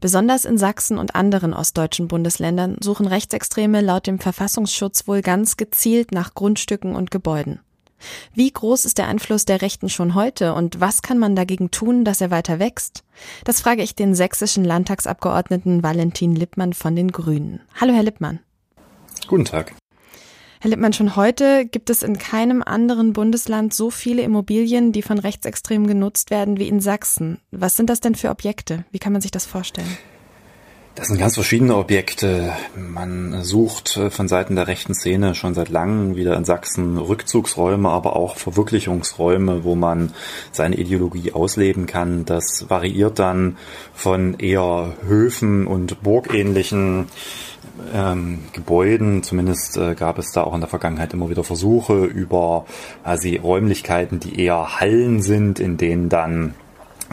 Besonders 0.00 0.44
in 0.44 0.58
Sachsen 0.58 0.98
und 0.98 1.14
anderen 1.14 1.54
ostdeutschen 1.54 2.08
Bundesländern 2.08 2.76
suchen 2.80 3.06
Rechtsextreme 3.06 3.80
laut 3.80 4.08
dem 4.08 4.18
Verfassungsschutz 4.18 5.06
wohl 5.06 5.22
ganz 5.22 5.56
gezielt 5.56 6.10
nach 6.10 6.34
Grundstücken 6.34 6.96
und 6.96 7.12
Gebäuden. 7.12 7.60
Wie 8.34 8.50
groß 8.50 8.84
ist 8.84 8.98
der 8.98 9.06
Einfluss 9.06 9.44
der 9.44 9.62
Rechten 9.62 9.88
schon 9.88 10.16
heute 10.16 10.54
und 10.54 10.80
was 10.80 11.02
kann 11.02 11.18
man 11.18 11.36
dagegen 11.36 11.70
tun, 11.70 12.04
dass 12.04 12.20
er 12.20 12.32
weiter 12.32 12.58
wächst? 12.58 13.04
Das 13.44 13.60
frage 13.60 13.82
ich 13.82 13.94
den 13.94 14.16
sächsischen 14.16 14.64
Landtagsabgeordneten 14.64 15.84
Valentin 15.84 16.34
Lippmann 16.34 16.72
von 16.72 16.96
den 16.96 17.12
Grünen. 17.12 17.60
Hallo, 17.80 17.92
Herr 17.92 18.02
Lippmann. 18.02 18.40
Guten 19.28 19.44
Tag. 19.44 19.74
Herr 20.62 20.68
Lippmann, 20.68 20.92
schon 20.92 21.16
heute 21.16 21.64
gibt 21.64 21.88
es 21.88 22.02
in 22.02 22.18
keinem 22.18 22.62
anderen 22.62 23.14
Bundesland 23.14 23.72
so 23.72 23.88
viele 23.88 24.20
Immobilien, 24.20 24.92
die 24.92 25.00
von 25.00 25.18
Rechtsextremen 25.18 25.88
genutzt 25.88 26.30
werden 26.30 26.58
wie 26.58 26.68
in 26.68 26.80
Sachsen. 26.80 27.38
Was 27.50 27.76
sind 27.76 27.88
das 27.88 28.00
denn 28.00 28.14
für 28.14 28.28
Objekte? 28.28 28.84
Wie 28.90 28.98
kann 28.98 29.14
man 29.14 29.22
sich 29.22 29.30
das 29.30 29.46
vorstellen? 29.46 29.96
Das 31.00 31.08
sind 31.08 31.16
ganz 31.16 31.32
verschiedene 31.32 31.76
Objekte. 31.76 32.52
Man 32.76 33.42
sucht 33.42 33.98
von 34.10 34.28
Seiten 34.28 34.54
der 34.54 34.66
rechten 34.66 34.94
Szene 34.94 35.34
schon 35.34 35.54
seit 35.54 35.70
langem 35.70 36.14
wieder 36.14 36.36
in 36.36 36.44
Sachsen 36.44 36.98
Rückzugsräume, 36.98 37.88
aber 37.88 38.16
auch 38.16 38.36
Verwirklichungsräume, 38.36 39.64
wo 39.64 39.74
man 39.74 40.12
seine 40.52 40.76
Ideologie 40.76 41.32
ausleben 41.32 41.86
kann. 41.86 42.26
Das 42.26 42.66
variiert 42.68 43.18
dann 43.18 43.56
von 43.94 44.38
eher 44.38 44.92
Höfen 45.06 45.66
und 45.66 46.02
burgähnlichen 46.02 47.06
ähm, 47.94 48.40
Gebäuden, 48.52 49.22
zumindest 49.22 49.78
äh, 49.78 49.94
gab 49.94 50.18
es 50.18 50.32
da 50.32 50.44
auch 50.44 50.52
in 50.52 50.60
der 50.60 50.68
Vergangenheit 50.68 51.14
immer 51.14 51.30
wieder 51.30 51.44
Versuche 51.44 52.04
über 52.04 52.66
quasi 53.04 53.36
Räumlichkeiten, 53.36 54.20
die 54.20 54.38
eher 54.38 54.78
Hallen 54.78 55.22
sind, 55.22 55.60
in 55.60 55.78
denen 55.78 56.10
dann 56.10 56.52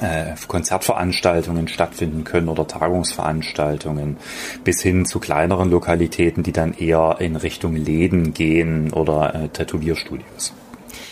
äh, 0.01 0.33
Konzertveranstaltungen 0.47 1.67
stattfinden 1.67 2.23
können 2.23 2.49
oder 2.49 2.67
Tagungsveranstaltungen 2.67 4.17
bis 4.63 4.81
hin 4.81 5.05
zu 5.05 5.19
kleineren 5.19 5.69
Lokalitäten, 5.69 6.43
die 6.43 6.51
dann 6.51 6.73
eher 6.73 7.17
in 7.19 7.35
Richtung 7.35 7.75
Läden 7.75 8.33
gehen 8.33 8.93
oder 8.93 9.35
äh, 9.35 9.49
Tätowierstudios. 9.49 10.53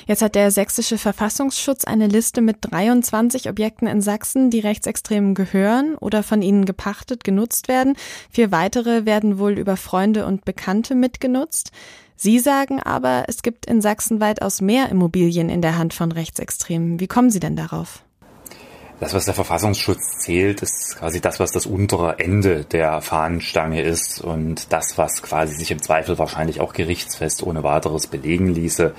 Jetzt 0.07 0.21
hat 0.21 0.35
der 0.35 0.51
sächsische 0.51 0.99
Verfassungsschutz 0.99 1.83
eine 1.83 2.07
Liste 2.07 2.41
mit 2.41 2.57
23 2.61 3.49
Objekten 3.49 3.87
in 3.87 4.01
Sachsen, 4.01 4.51
die 4.51 4.59
Rechtsextremen 4.59 5.33
gehören 5.33 5.95
oder 5.95 6.21
von 6.21 6.43
ihnen 6.43 6.65
gepachtet 6.65 7.23
genutzt 7.23 7.67
werden. 7.67 7.95
Vier 8.29 8.51
weitere 8.51 9.05
werden 9.05 9.39
wohl 9.39 9.57
über 9.57 9.77
Freunde 9.77 10.27
und 10.27 10.45
Bekannte 10.45 10.93
mitgenutzt. 10.93 11.71
Sie 12.15 12.39
sagen 12.39 12.81
aber, 12.81 13.25
es 13.27 13.41
gibt 13.41 13.65
in 13.65 13.81
Sachsen 13.81 14.21
weitaus 14.21 14.61
mehr 14.61 14.89
Immobilien 14.89 15.49
in 15.49 15.61
der 15.61 15.77
Hand 15.77 15.93
von 15.93 16.11
Rechtsextremen. 16.11 16.99
Wie 16.99 17.07
kommen 17.07 17.31
Sie 17.31 17.39
denn 17.39 17.55
darauf? 17.55 18.04
Das, 18.99 19.13
was 19.13 19.25
der 19.25 19.33
Verfassungsschutz 19.33 20.19
zählt, 20.19 20.61
ist 20.61 20.95
quasi 20.97 21.19
das, 21.19 21.41
was 21.41 21.51
das 21.51 21.65
untere 21.65 22.17
Ende 22.17 22.63
der 22.63 23.01
Fahnenstange 23.01 23.81
ist 23.81 24.21
und 24.21 24.71
das, 24.71 24.97
was 24.97 25.21
quasi 25.21 25.53
sich 25.53 25.69
im 25.71 25.81
Zweifel 25.81 26.17
wahrscheinlich 26.17 26.61
auch 26.61 26.71
gerichtsfest 26.71 27.43
ohne 27.43 27.63
weiteres 27.63 28.07
belegen 28.07 28.47
ließe. 28.47 28.93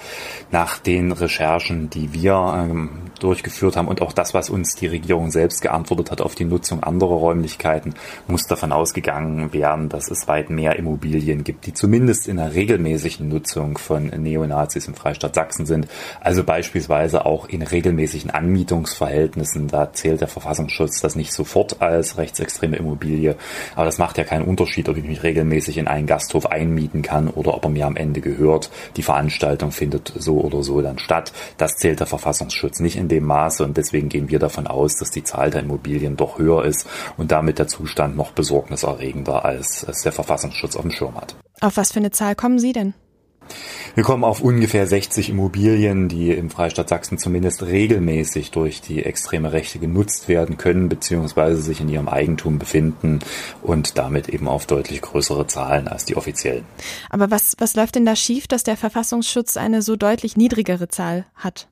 Nach 0.50 0.76
den 0.76 1.12
Recherchen, 1.12 1.88
die 1.88 2.12
wir 2.12 2.34
ähm, 2.34 2.90
durchgeführt 3.20 3.76
haben 3.76 3.88
und 3.88 4.02
auch 4.02 4.12
das, 4.12 4.34
was 4.34 4.50
uns 4.50 4.74
die 4.74 4.86
Regierung 4.86 5.30
selbst 5.30 5.62
geantwortet 5.62 6.10
hat 6.10 6.20
auf 6.20 6.34
die 6.34 6.44
Nutzung 6.44 6.82
anderer 6.82 7.14
Räumlichkeiten, 7.14 7.94
muss 8.26 8.46
davon 8.46 8.72
ausgegangen 8.72 9.54
werden, 9.54 9.88
dass 9.88 10.10
es 10.10 10.28
weit 10.28 10.50
mehr 10.50 10.76
Immobilien 10.76 11.42
gibt, 11.42 11.64
die 11.64 11.72
zumindest 11.72 12.28
in 12.28 12.36
der 12.36 12.52
regelmäßigen 12.52 13.26
Nutzung 13.28 13.78
von 13.78 14.08
Neonazis 14.08 14.88
im 14.88 14.94
Freistaat 14.94 15.34
Sachsen 15.34 15.64
sind. 15.64 15.88
Also 16.20 16.44
beispielsweise 16.44 17.24
auch 17.24 17.48
in 17.48 17.62
regelmäßigen 17.62 18.30
Anmietungsverhältnissen. 18.30 19.68
Da 19.68 19.85
zählt 19.92 20.20
der 20.20 20.28
Verfassungsschutz 20.28 21.00
das 21.00 21.16
nicht 21.16 21.32
sofort 21.32 21.80
als 21.82 22.18
rechtsextreme 22.18 22.76
Immobilie. 22.76 23.36
Aber 23.74 23.84
das 23.84 23.98
macht 23.98 24.18
ja 24.18 24.24
keinen 24.24 24.44
Unterschied, 24.44 24.88
ob 24.88 24.96
ich 24.96 25.04
mich 25.04 25.22
regelmäßig 25.22 25.78
in 25.78 25.88
einen 25.88 26.06
Gasthof 26.06 26.46
einmieten 26.46 27.02
kann 27.02 27.28
oder 27.28 27.54
ob 27.54 27.64
er 27.64 27.70
mir 27.70 27.86
am 27.86 27.96
Ende 27.96 28.20
gehört. 28.20 28.70
Die 28.96 29.02
Veranstaltung 29.02 29.70
findet 29.70 30.12
so 30.16 30.40
oder 30.40 30.62
so 30.62 30.80
dann 30.80 30.98
statt. 30.98 31.32
Das 31.58 31.76
zählt 31.76 32.00
der 32.00 32.06
Verfassungsschutz 32.06 32.80
nicht 32.80 32.96
in 32.96 33.08
dem 33.08 33.24
Maße 33.24 33.64
und 33.64 33.76
deswegen 33.76 34.08
gehen 34.08 34.28
wir 34.28 34.38
davon 34.38 34.66
aus, 34.66 34.96
dass 34.96 35.10
die 35.10 35.24
Zahl 35.24 35.50
der 35.50 35.62
Immobilien 35.62 36.16
doch 36.16 36.38
höher 36.38 36.64
ist 36.64 36.86
und 37.16 37.32
damit 37.32 37.58
der 37.58 37.68
Zustand 37.68 38.16
noch 38.16 38.32
besorgniserregender 38.32 39.44
als 39.44 39.86
es 39.88 40.02
der 40.02 40.12
Verfassungsschutz 40.12 40.76
auf 40.76 40.82
dem 40.82 40.90
Schirm 40.90 41.16
hat. 41.16 41.36
Auf 41.60 41.76
was 41.76 41.92
für 41.92 42.00
eine 42.00 42.10
Zahl 42.10 42.34
kommen 42.34 42.58
Sie 42.58 42.72
denn? 42.72 42.94
Wir 43.94 44.04
kommen 44.04 44.24
auf 44.24 44.40
ungefähr 44.40 44.86
60 44.86 45.30
Immobilien, 45.30 46.08
die 46.08 46.30
im 46.30 46.50
Freistaat 46.50 46.88
Sachsen 46.88 47.16
zumindest 47.18 47.62
regelmäßig 47.62 48.50
durch 48.50 48.80
die 48.80 49.02
extreme 49.02 49.52
Rechte 49.52 49.78
genutzt 49.78 50.28
werden 50.28 50.58
können, 50.58 50.88
beziehungsweise 50.88 51.62
sich 51.62 51.80
in 51.80 51.88
ihrem 51.88 52.08
Eigentum 52.08 52.58
befinden 52.58 53.20
und 53.62 53.96
damit 53.96 54.28
eben 54.28 54.48
auf 54.48 54.66
deutlich 54.66 55.00
größere 55.00 55.46
Zahlen 55.46 55.88
als 55.88 56.04
die 56.04 56.16
offiziellen. 56.16 56.64
Aber 57.08 57.30
was, 57.30 57.54
was 57.58 57.74
läuft 57.74 57.94
denn 57.94 58.04
da 58.04 58.16
schief, 58.16 58.46
dass 58.46 58.64
der 58.64 58.76
Verfassungsschutz 58.76 59.56
eine 59.56 59.80
so 59.80 59.96
deutlich 59.96 60.36
niedrigere 60.36 60.88
Zahl 60.88 61.26
hat? 61.34 61.68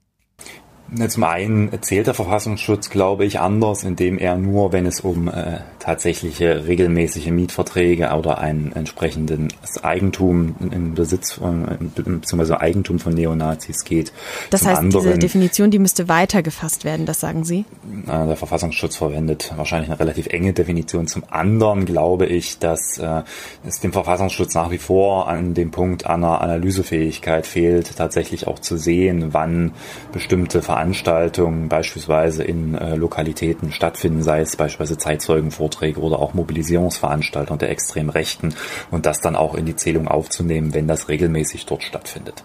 Zum 1.09 1.25
einen 1.25 1.71
zählt 1.83 2.07
der 2.07 2.15
Verfassungsschutz, 2.15 2.91
glaube 2.91 3.25
ich, 3.25 3.41
anders, 3.41 3.85
indem 3.85 4.19
er 4.19 4.37
nur, 4.37 4.73
wenn 4.73 4.87
es 4.87 5.01
um 5.01 5.29
äh, 5.29 5.61
tatsächliche 5.85 6.67
regelmäßige 6.67 7.27
Mietverträge 7.27 8.11
oder 8.17 8.39
ein 8.39 8.73
entsprechendes 8.75 9.85
Eigentum 9.85 10.55
im 10.71 10.95
Besitz 10.95 11.33
von, 11.33 11.93
beziehungsweise 11.95 12.59
Eigentum 12.59 12.99
von 12.99 13.13
Neonazis 13.13 13.85
geht. 13.85 14.11
Das 14.49 14.63
Zum 14.63 14.71
heißt, 14.71 14.79
anderen, 14.79 15.05
diese 15.05 15.19
Definition, 15.19 15.71
die 15.71 15.79
müsste 15.79 16.09
weiter 16.09 16.43
gefasst 16.43 16.87
werden, 16.87 17.05
das 17.05 17.21
sagen 17.21 17.45
Sie? 17.45 17.67
Äh, 18.07 18.27
der 18.27 18.37
Verfassungsschutz 18.37 18.97
verwendet 18.97 19.53
wahrscheinlich 19.57 19.91
eine 19.91 20.01
relativ 20.01 20.27
enge 20.29 20.55
Definition. 20.55 21.07
Zum 21.07 21.25
anderen 21.29 21.85
glaube 21.85 22.25
ich, 22.25 22.59
dass 22.59 22.97
äh, 22.97 23.23
es 23.67 23.81
dem 23.81 23.93
Verfassungsschutz 23.93 24.55
nach 24.55 24.71
wie 24.71 24.79
vor 24.79 25.29
an 25.29 25.53
dem 25.53 25.71
Punkt 25.71 26.07
einer 26.07 26.41
Analysefähigkeit 26.41 27.47
fehlt, 27.47 27.97
tatsächlich 27.97 28.47
auch 28.47 28.59
zu 28.59 28.79
sehen, 28.79 29.35
wann 29.35 29.73
bestimmte 30.13 30.63
Veranstaltungen 30.63 31.69
beispielsweise 31.69 32.43
in 32.43 32.75
äh, 32.75 32.95
Lokalitäten 32.97 33.71
stattfinden, 33.71 34.23
sei 34.23 34.41
es 34.41 34.57
beispielsweise 34.57 34.97
Zeitzeugenvorträge 34.97 35.74
oder 35.83 36.19
auch 36.19 36.35
Mobilisierungsveranstaltungen 36.35 37.59
der 37.59 37.71
extremen 37.71 38.11
Rechten 38.11 38.55
und 38.91 39.07
das 39.07 39.21
dann 39.21 39.37
auch 39.37 39.55
in 39.55 39.67
die 39.67 39.77
Zählung 39.77 40.09
aufzunehmen, 40.09 40.75
wenn 40.75 40.89
das 40.89 41.09
regelmäßig 41.09 41.67
dort 41.67 41.83
stattfindet. 41.83 42.45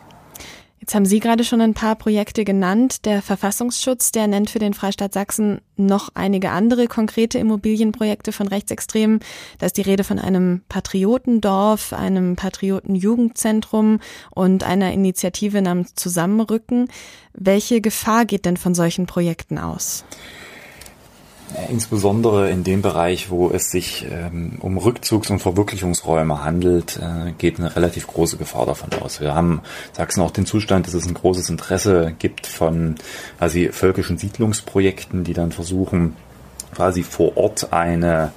Jetzt 0.89 0.96
haben 0.96 1.06
Sie 1.06 1.20
gerade 1.20 1.44
schon 1.44 1.62
ein 1.62 1.74
paar 1.74 1.96
Projekte 1.96 2.46
genannt. 2.46 3.06
Der 3.06 3.22
Verfassungsschutz, 3.22 4.12
der 4.12 4.28
nennt 4.28 4.50
für 4.50 4.60
den 4.60 4.74
Freistaat 4.74 5.13
Sachsen 5.13 5.60
noch 5.76 6.10
einige 6.15 6.52
andere 6.52 6.88
konkrete 6.88 7.38
Immobilienprojekte 7.38 8.32
von 8.32 8.48
Rechtsextremen. 8.48 9.20
Da 9.60 9.68
ist 9.68 9.78
die 9.78 9.84
Rede 9.84 10.04
von 10.04 10.20
einem 10.20 10.62
Patriotendorf, 10.70 11.94
einem 11.94 12.36
Patriotenjugendzentrum 12.38 14.00
und 14.32 14.63
einer 14.63 14.92
Initiative 14.92 15.62
namens 15.62 15.96
Zusammenrücken. 15.96 16.88
Welche 17.34 17.82
Gefahr 17.82 18.26
geht 18.26 18.46
denn 18.46 18.58
von 18.58 18.74
solchen 18.74 19.06
Projekten 19.06 19.58
aus? 19.58 20.06
Insbesondere 21.70 22.50
in 22.52 22.64
dem 22.64 22.82
Bereich, 22.82 23.30
wo 23.32 23.50
es 23.50 23.72
sich 23.72 24.06
ähm, 24.10 24.58
um 24.60 24.78
Rückzugs- 24.78 25.32
und 25.32 25.40
Verwirklichungsräume 25.40 26.44
handelt, 26.44 26.98
äh, 26.98 27.32
geht 27.38 27.60
eine 27.60 27.76
relativ 27.76 28.06
große 28.08 28.38
Gefahr 28.38 28.68
davon 28.68 28.90
aus. 29.02 29.20
Wir 29.20 29.34
haben 29.34 29.62
Sachsen 29.94 30.22
auch 30.22 30.32
den 30.32 30.46
Zustand, 30.46 30.86
dass 30.86 30.94
es 30.94 31.08
ein 31.08 31.16
großes 31.16 31.50
Interesse 31.50 32.14
gibt 32.20 32.46
von 32.46 32.96
quasi 33.40 33.70
völkischen 33.72 34.18
Siedlungsprojekten, 34.18 35.24
die 35.24 35.34
dann 35.34 35.52
versuchen, 35.52 36.16
quasi 36.74 37.04
vor 37.04 37.36
Ort 37.36 37.74
eine 37.74 38.32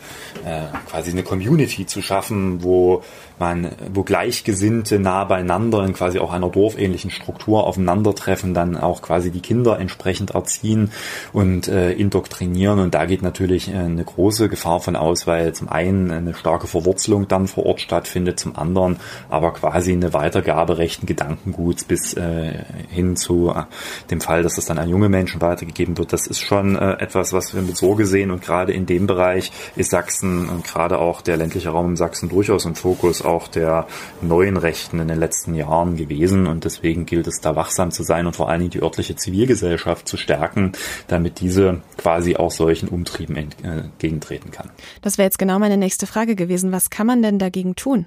äh, 0.45 0.63
quasi 0.89 1.11
eine 1.11 1.23
Community 1.23 1.87
zu 1.87 2.01
schaffen, 2.01 2.63
wo 2.63 3.03
man, 3.43 3.73
wo 3.93 4.05
Gleichgesinnte 4.05 5.01
nah 5.01 5.25
beieinander 5.25 5.85
in 5.85 5.95
quasi 5.95 6.21
auch 6.21 6.33
einer 6.33 6.49
dorfähnlichen 6.49 7.11
Struktur 7.11 7.67
aufeinandertreffen, 7.67 8.55
dann 8.55 8.77
auch 8.77 9.03
quasi 9.03 9.33
die 9.33 9.41
Kinder 9.41 9.81
entsprechend 9.81 10.31
erziehen 10.31 10.93
und 11.33 11.67
äh, 11.67 11.91
indoktrinieren. 11.93 12.79
Und 12.79 12.95
da 12.95 13.05
geht 13.05 13.23
natürlich 13.23 13.69
äh, 13.69 13.79
eine 13.79 14.05
große 14.05 14.49
Gefahr 14.49 14.79
von 14.79 14.95
aus, 14.95 15.27
weil 15.27 15.53
zum 15.55 15.69
einen 15.69 16.13
eine 16.13 16.35
starke 16.35 16.69
Verwurzelung 16.69 17.27
dann 17.27 17.49
vor 17.49 17.67
Ort 17.67 17.81
stattfindet, 17.81 18.39
zum 18.39 18.55
anderen 18.57 18.99
aber 19.29 19.53
quasi 19.53 19.91
eine 19.91 20.15
Weitergabe 20.15 20.79
rechten 20.79 21.07
Gedankenguts 21.07 21.83
bis 21.83 22.15
äh, 22.15 22.65
hin 22.91 23.17
zu 23.17 23.51
äh, 23.51 23.65
dem 24.11 24.21
Fall, 24.21 24.45
dass 24.45 24.55
das 24.55 24.67
dann 24.67 24.79
an 24.79 24.89
junge 24.89 25.09
Menschen 25.09 25.41
weitergegeben 25.41 25.99
wird. 25.99 26.13
Das 26.13 26.29
ist 26.29 26.41
schon 26.41 26.77
äh, 26.77 26.93
etwas, 27.01 27.33
was 27.33 27.55
wir 27.55 27.63
mit 27.63 27.77
Sorge 27.77 28.07
sehen. 28.07 28.31
Und 28.31 28.43
gerade 28.43 28.73
in 28.73 28.87
dem 28.87 29.09
Bereich 29.09 29.51
ist 29.75 29.91
Sachsen 29.91 30.49
und 30.49 30.63
gerade 30.63 30.99
auch 30.99 31.23
der 31.23 31.37
ländliche 31.37 31.71
Raum 31.71 31.91
in 31.91 31.97
Sachsen 31.97 32.29
durchaus 32.29 32.65
im 32.67 32.77
Fokus 32.77 33.23
auch 33.33 33.49
der 33.49 33.87
neuen 34.21 34.57
Rechten 34.57 35.01
in 35.01 35.09
den 35.09 35.19
letzten 35.19 35.55
Jahren 35.55 35.97
gewesen. 35.97 36.47
Und 36.47 36.65
deswegen 36.65 37.07
gilt 37.07 37.27
es 37.27 37.41
da 37.41 37.57
wachsam 37.57 37.91
zu 37.91 38.03
sein 38.03 38.27
und 38.27 38.37
vor 38.37 38.49
allen 38.49 38.61
Dingen 38.61 38.71
die 38.71 38.83
örtliche 38.83 39.17
Zivilgesellschaft 39.17 40.07
zu 40.07 40.17
stärken, 40.17 40.73
damit 41.09 41.41
diese 41.41 41.81
quasi 41.97 42.37
auch 42.37 42.51
solchen 42.51 42.89
Umtrieben 42.89 43.37
entgegentreten 43.37 44.51
kann. 44.51 44.71
Das 45.01 45.19
wäre 45.19 45.27
jetzt 45.27 45.39
genau 45.39 45.59
meine 45.59 45.77
nächste 45.77 46.07
Frage 46.07 46.37
gewesen. 46.37 46.73
Was 46.73 46.91
kann 46.91 47.07
man 47.07 47.23
denn 47.23 47.39
dagegen 47.39 47.75
tun? 47.75 48.07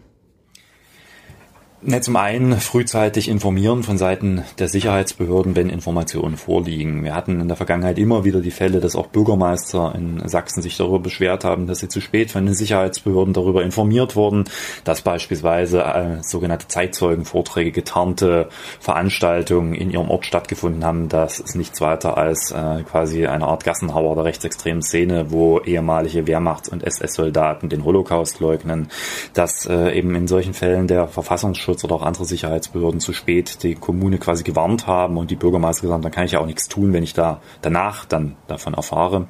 Ja, 1.88 2.02
zum 2.02 2.15
einen 2.15 2.60
frühzeitig 2.60 3.30
informieren 3.30 3.84
von 3.84 4.00
Seiten 4.00 4.43
der 4.58 4.67
Sicherheitsbehörden, 4.67 5.56
wenn 5.56 5.69
Informationen 5.69 6.36
vorliegen. 6.36 7.04
Wir 7.04 7.13
hatten 7.13 7.39
in 7.39 7.48
der 7.48 7.58
Vergangenheit 7.58 8.00
immer 8.00 8.24
wieder 8.24 8.41
die 8.41 8.50
Fälle, 8.50 8.80
dass 8.80 8.95
auch 8.95 9.06
Bürgermeister 9.06 9.93
in 9.95 10.28
Sachsen 10.28 10.63
sich 10.63 10.78
darüber 10.78 10.98
beschwert 10.98 11.43
haben, 11.43 11.67
dass 11.67 11.82
sie 11.82 11.88
zu 11.88 12.02
spät 12.02 12.32
von 12.32 12.43
den 12.43 12.56
Sicherheitsbehörden 12.56 13.36
darüber 13.36 13.62
informiert 13.62 14.15
wurden, 14.15 14.45
dass 14.84 15.04
beispielsweise 15.04 15.84
äh, 15.84 16.24
sogenannte 16.24 16.67
Zeitzeugenvorträge, 16.67 17.71
getarnte 17.71 18.50
Veranstaltungen 18.80 19.76
in 19.76 19.91
ihrem 19.91 20.10
Ort 20.10 20.26
stattgefunden 20.26 20.84
haben. 20.84 21.08
Das 21.08 21.39
ist 21.39 21.56
nichts 21.56 21.82
weiter 21.82 22.17
als 22.17 22.50
äh, 22.50 22.82
quasi 22.82 23.28
eine 23.28 23.45
Art 23.45 23.63
Gassenhauer 23.63 24.15
der 24.15 24.24
rechtsextremen 24.24 24.82
Szene, 24.82 25.30
wo 25.30 25.60
ehemalige 25.60 26.26
Wehrmachts- 26.26 26.69
und 26.69 26.84
SS-Soldaten 26.84 27.69
den 27.69 27.86
Holocaust 27.86 28.39
leugnen, 28.39 28.88
dass 29.34 29.67
äh, 29.67 29.95
eben 29.95 30.15
in 30.15 30.28
solchen 30.28 30.56
Fällen 30.56 30.88
der 30.88 31.08
Verfassungsschutz 31.08 31.74
Datenschutz 31.75 31.83
oder 31.83 31.95
auch 31.95 32.01
andere 32.01 32.25
Sicherheitsbehörden 32.25 32.99
zu 32.99 33.13
spät 33.13 33.63
die 33.63 33.75
Kommune 33.75 34.17
quasi 34.17 34.43
gewarnt 34.43 34.88
haben 34.88 35.17
und 35.17 35.31
die 35.31 35.35
Bürgermeister 35.35 35.81
gesagt 35.81 35.95
haben, 35.95 36.03
dann 36.03 36.11
kann 36.11 36.25
ich 36.25 36.31
ja 36.31 36.39
auch 36.39 36.45
nichts 36.45 36.67
tun, 36.67 36.93
wenn 36.93 37.03
ich 37.03 37.13
da 37.13 37.41
danach 37.61 38.05
dann 38.05 38.35
davon 38.47 38.73
erfahre. 38.73 39.27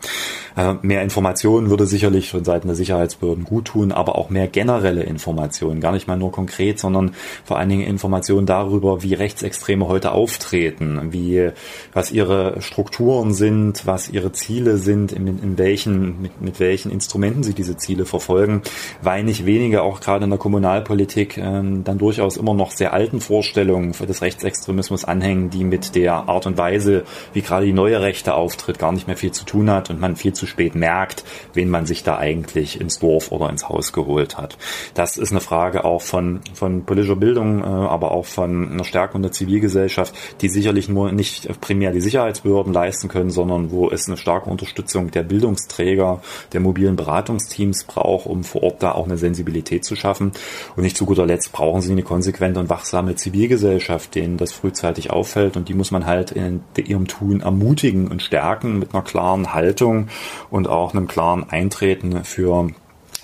Äh, 0.55 0.75
mehr 0.81 1.01
Informationen 1.01 1.69
würde 1.69 1.85
sicherlich 1.85 2.29
von 2.29 2.43
Seiten 2.43 2.67
der 2.67 2.75
Sicherheitsbehörden 2.75 3.43
gut 3.43 3.65
tun, 3.65 3.91
aber 3.91 4.17
auch 4.17 4.29
mehr 4.29 4.47
generelle 4.47 5.03
Informationen, 5.03 5.81
gar 5.81 5.91
nicht 5.91 6.07
mal 6.07 6.17
nur 6.17 6.31
konkret, 6.31 6.79
sondern 6.79 7.11
vor 7.43 7.57
allen 7.57 7.69
Dingen 7.69 7.87
Informationen 7.87 8.45
darüber, 8.45 9.03
wie 9.03 9.13
Rechtsextreme 9.13 9.87
heute 9.87 10.11
auftreten, 10.11 11.11
wie, 11.11 11.51
was 11.93 12.11
ihre 12.11 12.61
Strukturen 12.61 13.33
sind, 13.33 13.85
was 13.85 14.09
ihre 14.09 14.31
Ziele 14.31 14.77
sind, 14.77 15.11
in, 15.11 15.27
in 15.27 15.57
welchen, 15.57 16.21
mit, 16.21 16.41
mit 16.41 16.59
welchen 16.59 16.91
Instrumenten 16.91 17.43
sie 17.43 17.53
diese 17.53 17.77
Ziele 17.77 18.05
verfolgen, 18.05 18.61
weil 19.01 19.23
nicht 19.23 19.45
weniger 19.45 19.83
auch 19.83 19.99
gerade 19.99 20.25
in 20.25 20.29
der 20.29 20.39
Kommunalpolitik 20.39 21.37
ähm, 21.37 21.83
dann 21.83 21.97
durchaus 21.97 22.34
durchaus 22.35 22.37
immer 22.37 22.53
noch 22.53 22.71
sehr 22.71 22.93
alten 22.93 23.21
Vorstellungen 23.21 23.91
des 23.93 24.21
Rechtsextremismus 24.21 25.05
anhängen, 25.05 25.49
die 25.49 25.63
mit 25.63 25.95
der 25.95 26.29
Art 26.29 26.45
und 26.45 26.57
Weise, 26.57 27.03
wie 27.33 27.41
gerade 27.41 27.65
die 27.65 27.73
neue 27.73 28.01
Rechte 28.01 28.33
auftritt, 28.33 28.79
gar 28.79 28.91
nicht 28.91 29.07
mehr 29.07 29.17
viel 29.17 29.31
zu 29.31 29.45
tun 29.45 29.69
hat 29.69 29.89
und 29.89 29.99
man 29.99 30.15
viel 30.15 30.33
zu 30.33 30.45
spät 30.45 30.75
merkt, 30.75 31.23
wen 31.53 31.69
man 31.69 31.85
sich 31.85 32.03
da 32.03 32.17
eigentlich 32.17 32.79
ins 32.79 32.99
Dorf 32.99 33.31
oder 33.31 33.49
ins 33.49 33.67
Haus 33.69 33.93
geholt 33.93 34.37
hat. 34.37 34.57
Das 34.93 35.17
ist 35.17 35.31
eine 35.31 35.41
Frage 35.41 35.85
auch 35.85 36.01
von, 36.01 36.41
von 36.53 36.85
politischer 36.85 37.15
Bildung, 37.15 37.61
äh, 37.61 37.65
aber 37.65 38.11
auch 38.11 38.25
von 38.25 38.71
einer 38.71 38.83
Stärkung 38.83 39.21
der 39.21 39.31
Zivilgesellschaft, 39.31 40.13
die 40.41 40.49
sicherlich 40.49 40.89
nur 40.89 41.11
nicht 41.11 41.49
primär 41.61 41.91
die 41.91 42.01
Sicherheitsbehörden 42.01 42.73
leisten 42.73 43.07
können, 43.07 43.29
sondern 43.29 43.71
wo 43.71 43.89
es 43.89 44.07
eine 44.07 44.17
starke 44.17 44.49
Unterstützung 44.49 45.11
der 45.11 45.23
Bildungsträger, 45.23 46.21
der 46.53 46.59
mobilen 46.59 46.95
Beratungsteams 46.95 47.85
braucht, 47.85 48.25
um 48.27 48.43
vor 48.43 48.63
Ort 48.63 48.83
da 48.83 48.91
auch 48.93 49.05
eine 49.05 49.17
Sensibilität 49.17 49.85
zu 49.85 49.95
schaffen. 49.95 50.31
Und 50.75 50.83
nicht 50.83 50.97
zu 50.97 51.05
guter 51.05 51.25
Letzt 51.25 51.51
brauchen 51.51 51.81
sie 51.81 51.91
eine 51.91 52.03
konsequente 52.25 52.59
und 52.59 52.69
wachsame 52.69 53.15
Zivilgesellschaft, 53.15 54.15
denen 54.15 54.37
das 54.37 54.51
frühzeitig 54.51 55.11
auffällt 55.11 55.57
und 55.57 55.69
die 55.69 55.75
muss 55.75 55.91
man 55.91 56.07
halt 56.07 56.31
in 56.31 56.63
ihrem 56.75 57.07
Tun 57.07 57.41
ermutigen 57.41 58.07
und 58.07 58.23
stärken 58.23 58.79
mit 58.79 58.95
einer 58.95 59.03
klaren 59.03 59.53
Haltung 59.53 60.07
und 60.49 60.67
auch 60.67 60.95
einem 60.95 61.07
klaren 61.07 61.47
Eintreten 61.47 62.23
für 62.23 62.69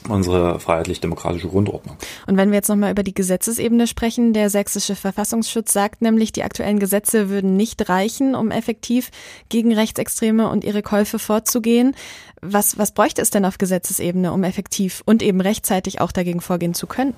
unsere 0.08 0.60
freiheitlich-demokratische 0.60 1.48
Grundordnung. 1.48 1.98
Und 2.28 2.38
wenn 2.38 2.50
wir 2.52 2.58
jetzt 2.58 2.70
nochmal 2.70 2.92
über 2.92 3.02
die 3.02 3.14
Gesetzesebene 3.14 3.88
sprechen, 3.88 4.34
der 4.34 4.52
sächsische 4.52 4.96
Verfassungsschutz 4.96 5.74
sagt 5.74 6.04
nämlich, 6.04 6.32
die 6.32 6.44
aktuellen 6.44 6.80
Gesetze 6.80 7.30
würden 7.30 7.58
nicht 7.58 7.90
reichen, 7.90 8.36
um 8.36 8.52
effektiv 8.52 9.10
gegen 9.50 9.74
Rechtsextreme 9.74 10.48
und 10.48 10.64
ihre 10.64 10.84
Käufe 10.84 11.18
vorzugehen. 11.18 11.96
Was, 12.40 12.78
was 12.78 12.94
bräuchte 12.94 13.22
es 13.24 13.32
denn 13.32 13.46
auf 13.46 13.58
Gesetzesebene, 13.58 14.32
um 14.32 14.44
effektiv 14.44 15.02
und 15.06 15.24
eben 15.24 15.42
rechtzeitig 15.42 16.02
auch 16.02 16.12
dagegen 16.12 16.42
vorgehen 16.42 16.76
zu 16.76 16.86
können? 16.86 17.16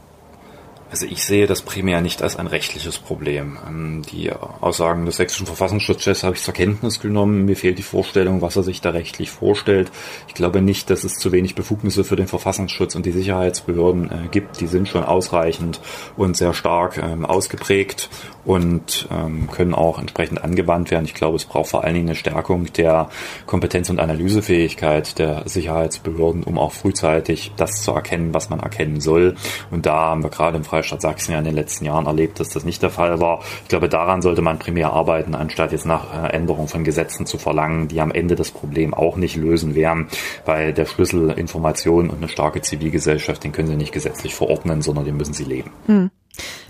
Also 0.93 1.07
ich 1.07 1.23
sehe 1.25 1.47
das 1.47 1.63
primär 1.63 2.01
nicht 2.01 2.21
als 2.21 2.35
ein 2.35 2.45
rechtliches 2.45 2.99
Problem. 2.99 3.57
Ähm, 3.67 4.03
die 4.11 4.31
Aussagen 4.31 5.07
des 5.07 5.15
sächsischen 5.15 5.47
Verfassungsschutzchefs 5.47 6.21
habe 6.21 6.35
ich 6.35 6.43
zur 6.43 6.53
Kenntnis 6.53 6.99
genommen. 6.99 7.45
Mir 7.45 7.55
fehlt 7.55 7.79
die 7.79 7.83
Vorstellung, 7.83 8.43
was 8.43 8.57
er 8.57 8.61
sich 8.61 8.79
da 8.79 8.91
rechtlich 8.91 9.31
vorstellt. 9.31 9.91
Ich 10.27 10.35
glaube 10.35 10.61
nicht, 10.61 10.91
dass 10.91 11.03
es 11.03 11.15
zu 11.15 11.31
wenig 11.31 11.55
Befugnisse 11.55 12.03
für 12.03 12.15
den 12.15 12.27
Verfassungsschutz 12.27 12.93
und 12.93 13.07
die 13.07 13.11
Sicherheitsbehörden 13.11 14.11
äh, 14.11 14.27
gibt. 14.29 14.61
Die 14.61 14.67
sind 14.67 14.87
schon 14.87 15.03
ausreichend 15.03 15.81
und 16.15 16.37
sehr 16.37 16.53
stark 16.53 16.99
ähm, 16.99 17.25
ausgeprägt 17.25 18.11
und 18.45 19.07
ähm, 19.11 19.49
können 19.49 19.73
auch 19.73 19.97
entsprechend 19.97 20.43
angewandt 20.43 20.91
werden. 20.91 21.05
Ich 21.05 21.13
glaube, 21.13 21.37
es 21.37 21.45
braucht 21.45 21.69
vor 21.69 21.83
allen 21.83 21.95
Dingen 21.95 22.09
eine 22.09 22.15
Stärkung 22.15 22.71
der 22.73 23.09
Kompetenz- 23.47 23.89
und 23.89 23.99
Analysefähigkeit 23.99 25.17
der 25.17 25.43
Sicherheitsbehörden, 25.47 26.43
um 26.43 26.59
auch 26.59 26.71
frühzeitig 26.71 27.51
das 27.57 27.81
zu 27.81 27.91
erkennen, 27.91 28.33
was 28.33 28.49
man 28.49 28.59
erkennen 28.59 29.01
soll. 29.01 29.35
Und 29.71 29.85
da 29.85 29.95
haben 29.95 30.23
wir 30.23 30.29
gerade 30.29 30.57
im 30.57 30.63
Freistaat 30.83 30.99
Stadt 30.99 31.01
Sachsen 31.01 31.31
ja 31.33 31.39
in 31.39 31.45
den 31.45 31.55
letzten 31.55 31.85
Jahren 31.85 32.05
erlebt, 32.05 32.39
dass 32.39 32.49
das 32.49 32.63
nicht 32.63 32.81
der 32.81 32.89
Fall 32.89 33.19
war. 33.19 33.41
Ich 33.63 33.69
glaube, 33.69 33.89
daran 33.89 34.21
sollte 34.21 34.41
man 34.41 34.59
primär 34.59 34.91
arbeiten, 34.91 35.35
anstatt 35.35 35.71
jetzt 35.71 35.85
nach 35.85 36.13
äh, 36.13 36.27
Änderung 36.33 36.67
von 36.67 36.83
Gesetzen 36.83 37.25
zu 37.25 37.37
verlangen, 37.37 37.87
die 37.87 38.01
am 38.01 38.11
Ende 38.11 38.35
das 38.35 38.51
Problem 38.51 38.93
auch 38.93 39.15
nicht 39.15 39.35
lösen 39.35 39.75
werden, 39.75 40.07
weil 40.45 40.73
der 40.73 40.85
Schlüssel 40.85 41.31
Information 41.31 42.09
und 42.09 42.17
eine 42.17 42.27
starke 42.27 42.61
Zivilgesellschaft, 42.61 43.43
den 43.43 43.51
können 43.51 43.69
Sie 43.69 43.75
nicht 43.75 43.93
gesetzlich 43.93 44.35
verordnen, 44.35 44.81
sondern 44.81 45.05
den 45.05 45.17
müssen 45.17 45.33
Sie 45.33 45.45
leben. 45.45 45.71
Hm. 45.87 46.11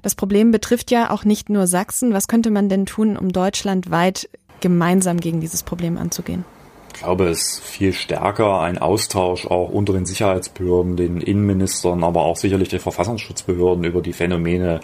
Das 0.01 0.15
Problem 0.15 0.51
betrifft 0.51 0.91
ja 0.91 1.09
auch 1.09 1.23
nicht 1.23 1.49
nur 1.49 1.67
Sachsen. 1.67 2.13
Was 2.13 2.27
könnte 2.27 2.51
man 2.51 2.69
denn 2.69 2.85
tun, 2.85 3.17
um 3.17 3.31
deutschlandweit 3.31 4.29
gemeinsam 4.59 5.19
gegen 5.19 5.39
dieses 5.39 5.63
Problem 5.63 5.97
anzugehen? 5.97 6.45
Ich 6.93 7.01
glaube, 7.01 7.25
es 7.25 7.41
ist 7.41 7.63
viel 7.63 7.91
stärker 7.91 8.61
ein 8.61 8.77
Austausch 8.77 9.47
auch 9.47 9.69
unter 9.69 9.93
den 9.93 10.05
Sicherheitsbehörden, 10.05 10.95
den 10.95 11.21
Innenministern, 11.21 12.03
aber 12.03 12.21
auch 12.21 12.37
sicherlich 12.37 12.69
den 12.69 12.79
Verfassungsschutzbehörden 12.79 13.83
über 13.83 14.01
die 14.01 14.13
Phänomene 14.13 14.79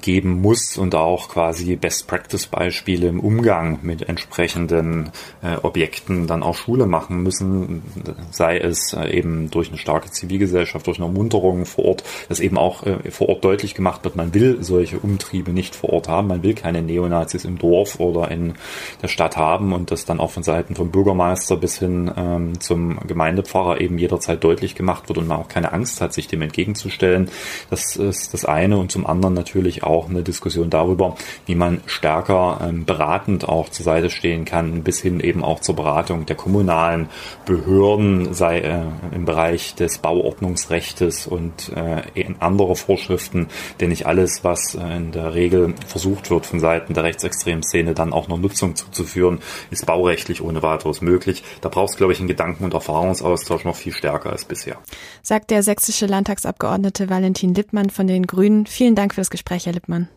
geben 0.00 0.40
muss 0.40 0.76
und 0.78 0.94
auch 0.94 1.28
quasi 1.28 1.76
Best-Practice-Beispiele 1.76 3.08
im 3.08 3.20
Umgang 3.20 3.78
mit 3.82 4.08
entsprechenden 4.08 5.10
äh, 5.42 5.56
Objekten 5.62 6.26
dann 6.26 6.42
auch 6.42 6.56
Schule 6.56 6.86
machen 6.86 7.22
müssen, 7.22 7.82
sei 8.30 8.58
es 8.58 8.94
äh, 8.94 9.10
eben 9.16 9.50
durch 9.50 9.68
eine 9.68 9.78
starke 9.78 10.10
Zivilgesellschaft, 10.10 10.86
durch 10.86 10.98
eine 10.98 11.06
Ermunterung 11.06 11.66
vor 11.66 11.84
Ort, 11.84 12.04
dass 12.28 12.40
eben 12.40 12.56
auch 12.56 12.84
äh, 12.84 13.10
vor 13.10 13.28
Ort 13.28 13.44
deutlich 13.44 13.74
gemacht 13.74 14.04
wird, 14.04 14.16
man 14.16 14.34
will 14.34 14.58
solche 14.62 14.98
Umtriebe 14.98 15.52
nicht 15.52 15.74
vor 15.74 15.90
Ort 15.90 16.08
haben, 16.08 16.28
man 16.28 16.42
will 16.42 16.54
keine 16.54 16.82
Neonazis 16.82 17.44
im 17.44 17.58
Dorf 17.58 18.00
oder 18.00 18.30
in 18.30 18.54
der 19.02 19.08
Stadt 19.08 19.36
haben 19.36 19.72
und 19.72 19.90
das 19.90 20.04
dann 20.04 20.20
auch 20.20 20.30
von 20.30 20.42
Seiten 20.42 20.74
vom 20.74 20.90
Bürgermeister 20.90 21.56
bis 21.56 21.78
hin 21.78 22.10
ähm, 22.16 22.60
zum 22.60 22.98
Gemeindepfarrer 23.06 23.80
eben 23.80 23.98
jederzeit 23.98 24.42
deutlich 24.42 24.74
gemacht 24.74 25.08
wird 25.08 25.18
und 25.18 25.28
man 25.28 25.38
auch 25.38 25.48
keine 25.48 25.72
Angst 25.72 26.00
hat, 26.00 26.12
sich 26.12 26.28
dem 26.28 26.42
entgegenzustellen. 26.42 27.30
Das 27.70 27.96
ist 27.96 28.34
das 28.34 28.44
eine. 28.44 28.78
Und 28.78 28.90
zum 28.90 29.06
anderen 29.06 29.34
auch 29.82 30.08
eine 30.08 30.22
Diskussion 30.22 30.70
darüber, 30.70 31.16
wie 31.46 31.54
man 31.54 31.80
stärker 31.86 32.60
ähm, 32.62 32.84
beratend 32.84 33.48
auch 33.48 33.68
zur 33.68 33.84
Seite 33.84 34.10
stehen 34.10 34.44
kann, 34.44 34.82
bis 34.82 35.00
hin 35.00 35.20
eben 35.20 35.44
auch 35.44 35.60
zur 35.60 35.76
Beratung 35.76 36.26
der 36.26 36.36
kommunalen 36.36 37.08
Behörden, 37.46 38.32
sei 38.34 38.60
äh, 38.60 38.82
im 39.14 39.24
Bereich 39.24 39.74
des 39.74 39.98
Bauordnungsrechtes 39.98 41.26
und 41.26 41.72
äh, 41.74 42.02
andere 42.40 42.76
Vorschriften, 42.76 43.48
denn 43.80 43.90
nicht 43.90 44.06
alles, 44.06 44.44
was 44.44 44.74
äh, 44.74 44.96
in 44.96 45.12
der 45.12 45.34
Regel 45.34 45.74
versucht 45.86 46.30
wird 46.30 46.46
von 46.46 46.60
Seiten 46.60 46.94
der 46.94 47.04
rechtsextremen 47.04 47.62
Szene 47.62 47.94
dann 47.94 48.12
auch 48.12 48.28
noch 48.28 48.38
Nutzung 48.38 48.76
zuzuführen, 48.76 49.40
ist 49.70 49.86
baurechtlich 49.86 50.42
ohne 50.42 50.62
weiteres 50.62 51.00
möglich. 51.00 51.42
Da 51.60 51.68
braucht 51.68 51.90
es, 51.90 51.96
glaube 51.96 52.12
ich, 52.12 52.18
einen 52.18 52.28
Gedanken- 52.28 52.64
und 52.64 52.74
Erfahrungsaustausch 52.74 53.64
noch 53.64 53.76
viel 53.76 53.92
stärker 53.92 54.30
als 54.30 54.44
bisher. 54.44 54.78
Sagt 55.22 55.50
der 55.50 55.62
sächsische 55.62 56.06
Landtagsabgeordnete 56.06 57.10
Valentin 57.10 57.54
Lippmann 57.54 57.90
von 57.90 58.06
den 58.06 58.26
Grünen. 58.26 58.66
Vielen 58.66 58.94
Dank 58.94 59.14
für 59.14 59.20
das 59.20 59.30
Gespräch, 59.30 59.66
Herr 59.72 59.76
Lippmann. 59.76 60.08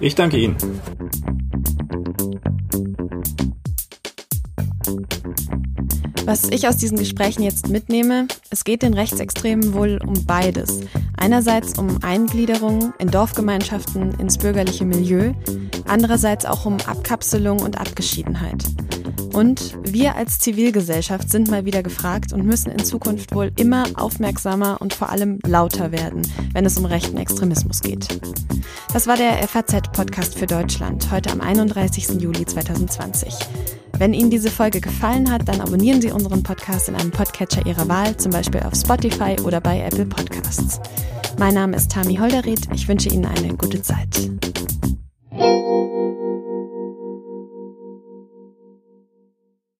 Ich 0.00 0.16
danke 0.16 0.36
Ihnen. 0.36 0.56
Was 6.24 6.50
ich 6.50 6.66
aus 6.66 6.76
diesen 6.76 6.98
Gesprächen 6.98 7.44
jetzt 7.44 7.68
mitnehme, 7.68 8.26
es 8.50 8.64
geht 8.64 8.82
den 8.82 8.94
Rechtsextremen 8.94 9.74
wohl 9.74 10.00
um 10.04 10.26
beides. 10.26 10.80
Einerseits 11.16 11.78
um 11.78 12.02
Eingliederung 12.02 12.92
in 12.98 13.08
Dorfgemeinschaften 13.08 14.18
ins 14.18 14.38
bürgerliche 14.38 14.84
Milieu, 14.84 15.34
andererseits 15.86 16.44
auch 16.44 16.66
um 16.66 16.78
Abkapselung 16.84 17.60
und 17.60 17.78
Abgeschiedenheit. 17.78 18.64
Und 19.36 19.76
wir 19.84 20.16
als 20.16 20.38
Zivilgesellschaft 20.38 21.30
sind 21.30 21.50
mal 21.50 21.66
wieder 21.66 21.82
gefragt 21.82 22.32
und 22.32 22.46
müssen 22.46 22.70
in 22.70 22.82
Zukunft 22.82 23.34
wohl 23.34 23.52
immer 23.56 23.84
aufmerksamer 23.96 24.80
und 24.80 24.94
vor 24.94 25.10
allem 25.10 25.40
lauter 25.46 25.92
werden, 25.92 26.22
wenn 26.54 26.64
es 26.64 26.78
um 26.78 26.86
rechten 26.86 27.18
Extremismus 27.18 27.82
geht. 27.82 28.08
Das 28.94 29.06
war 29.06 29.18
der 29.18 29.46
FAZ-Podcast 29.46 30.38
für 30.38 30.46
Deutschland, 30.46 31.10
heute 31.12 31.30
am 31.32 31.42
31. 31.42 32.18
Juli 32.18 32.46
2020. 32.46 33.34
Wenn 33.98 34.14
Ihnen 34.14 34.30
diese 34.30 34.50
Folge 34.50 34.80
gefallen 34.80 35.30
hat, 35.30 35.46
dann 35.46 35.60
abonnieren 35.60 36.00
Sie 36.00 36.12
unseren 36.12 36.42
Podcast 36.42 36.88
in 36.88 36.94
einem 36.94 37.10
Podcatcher 37.10 37.66
Ihrer 37.66 37.88
Wahl, 37.88 38.16
zum 38.16 38.32
Beispiel 38.32 38.62
auf 38.62 38.74
Spotify 38.74 39.36
oder 39.44 39.60
bei 39.60 39.82
Apple 39.82 40.06
Podcasts. 40.06 40.80
Mein 41.38 41.52
Name 41.52 41.76
ist 41.76 41.92
Tami 41.92 42.16
Holderried. 42.16 42.68
Ich 42.72 42.88
wünsche 42.88 43.10
Ihnen 43.10 43.26
eine 43.26 43.54
gute 43.54 43.82
Zeit. 43.82 44.30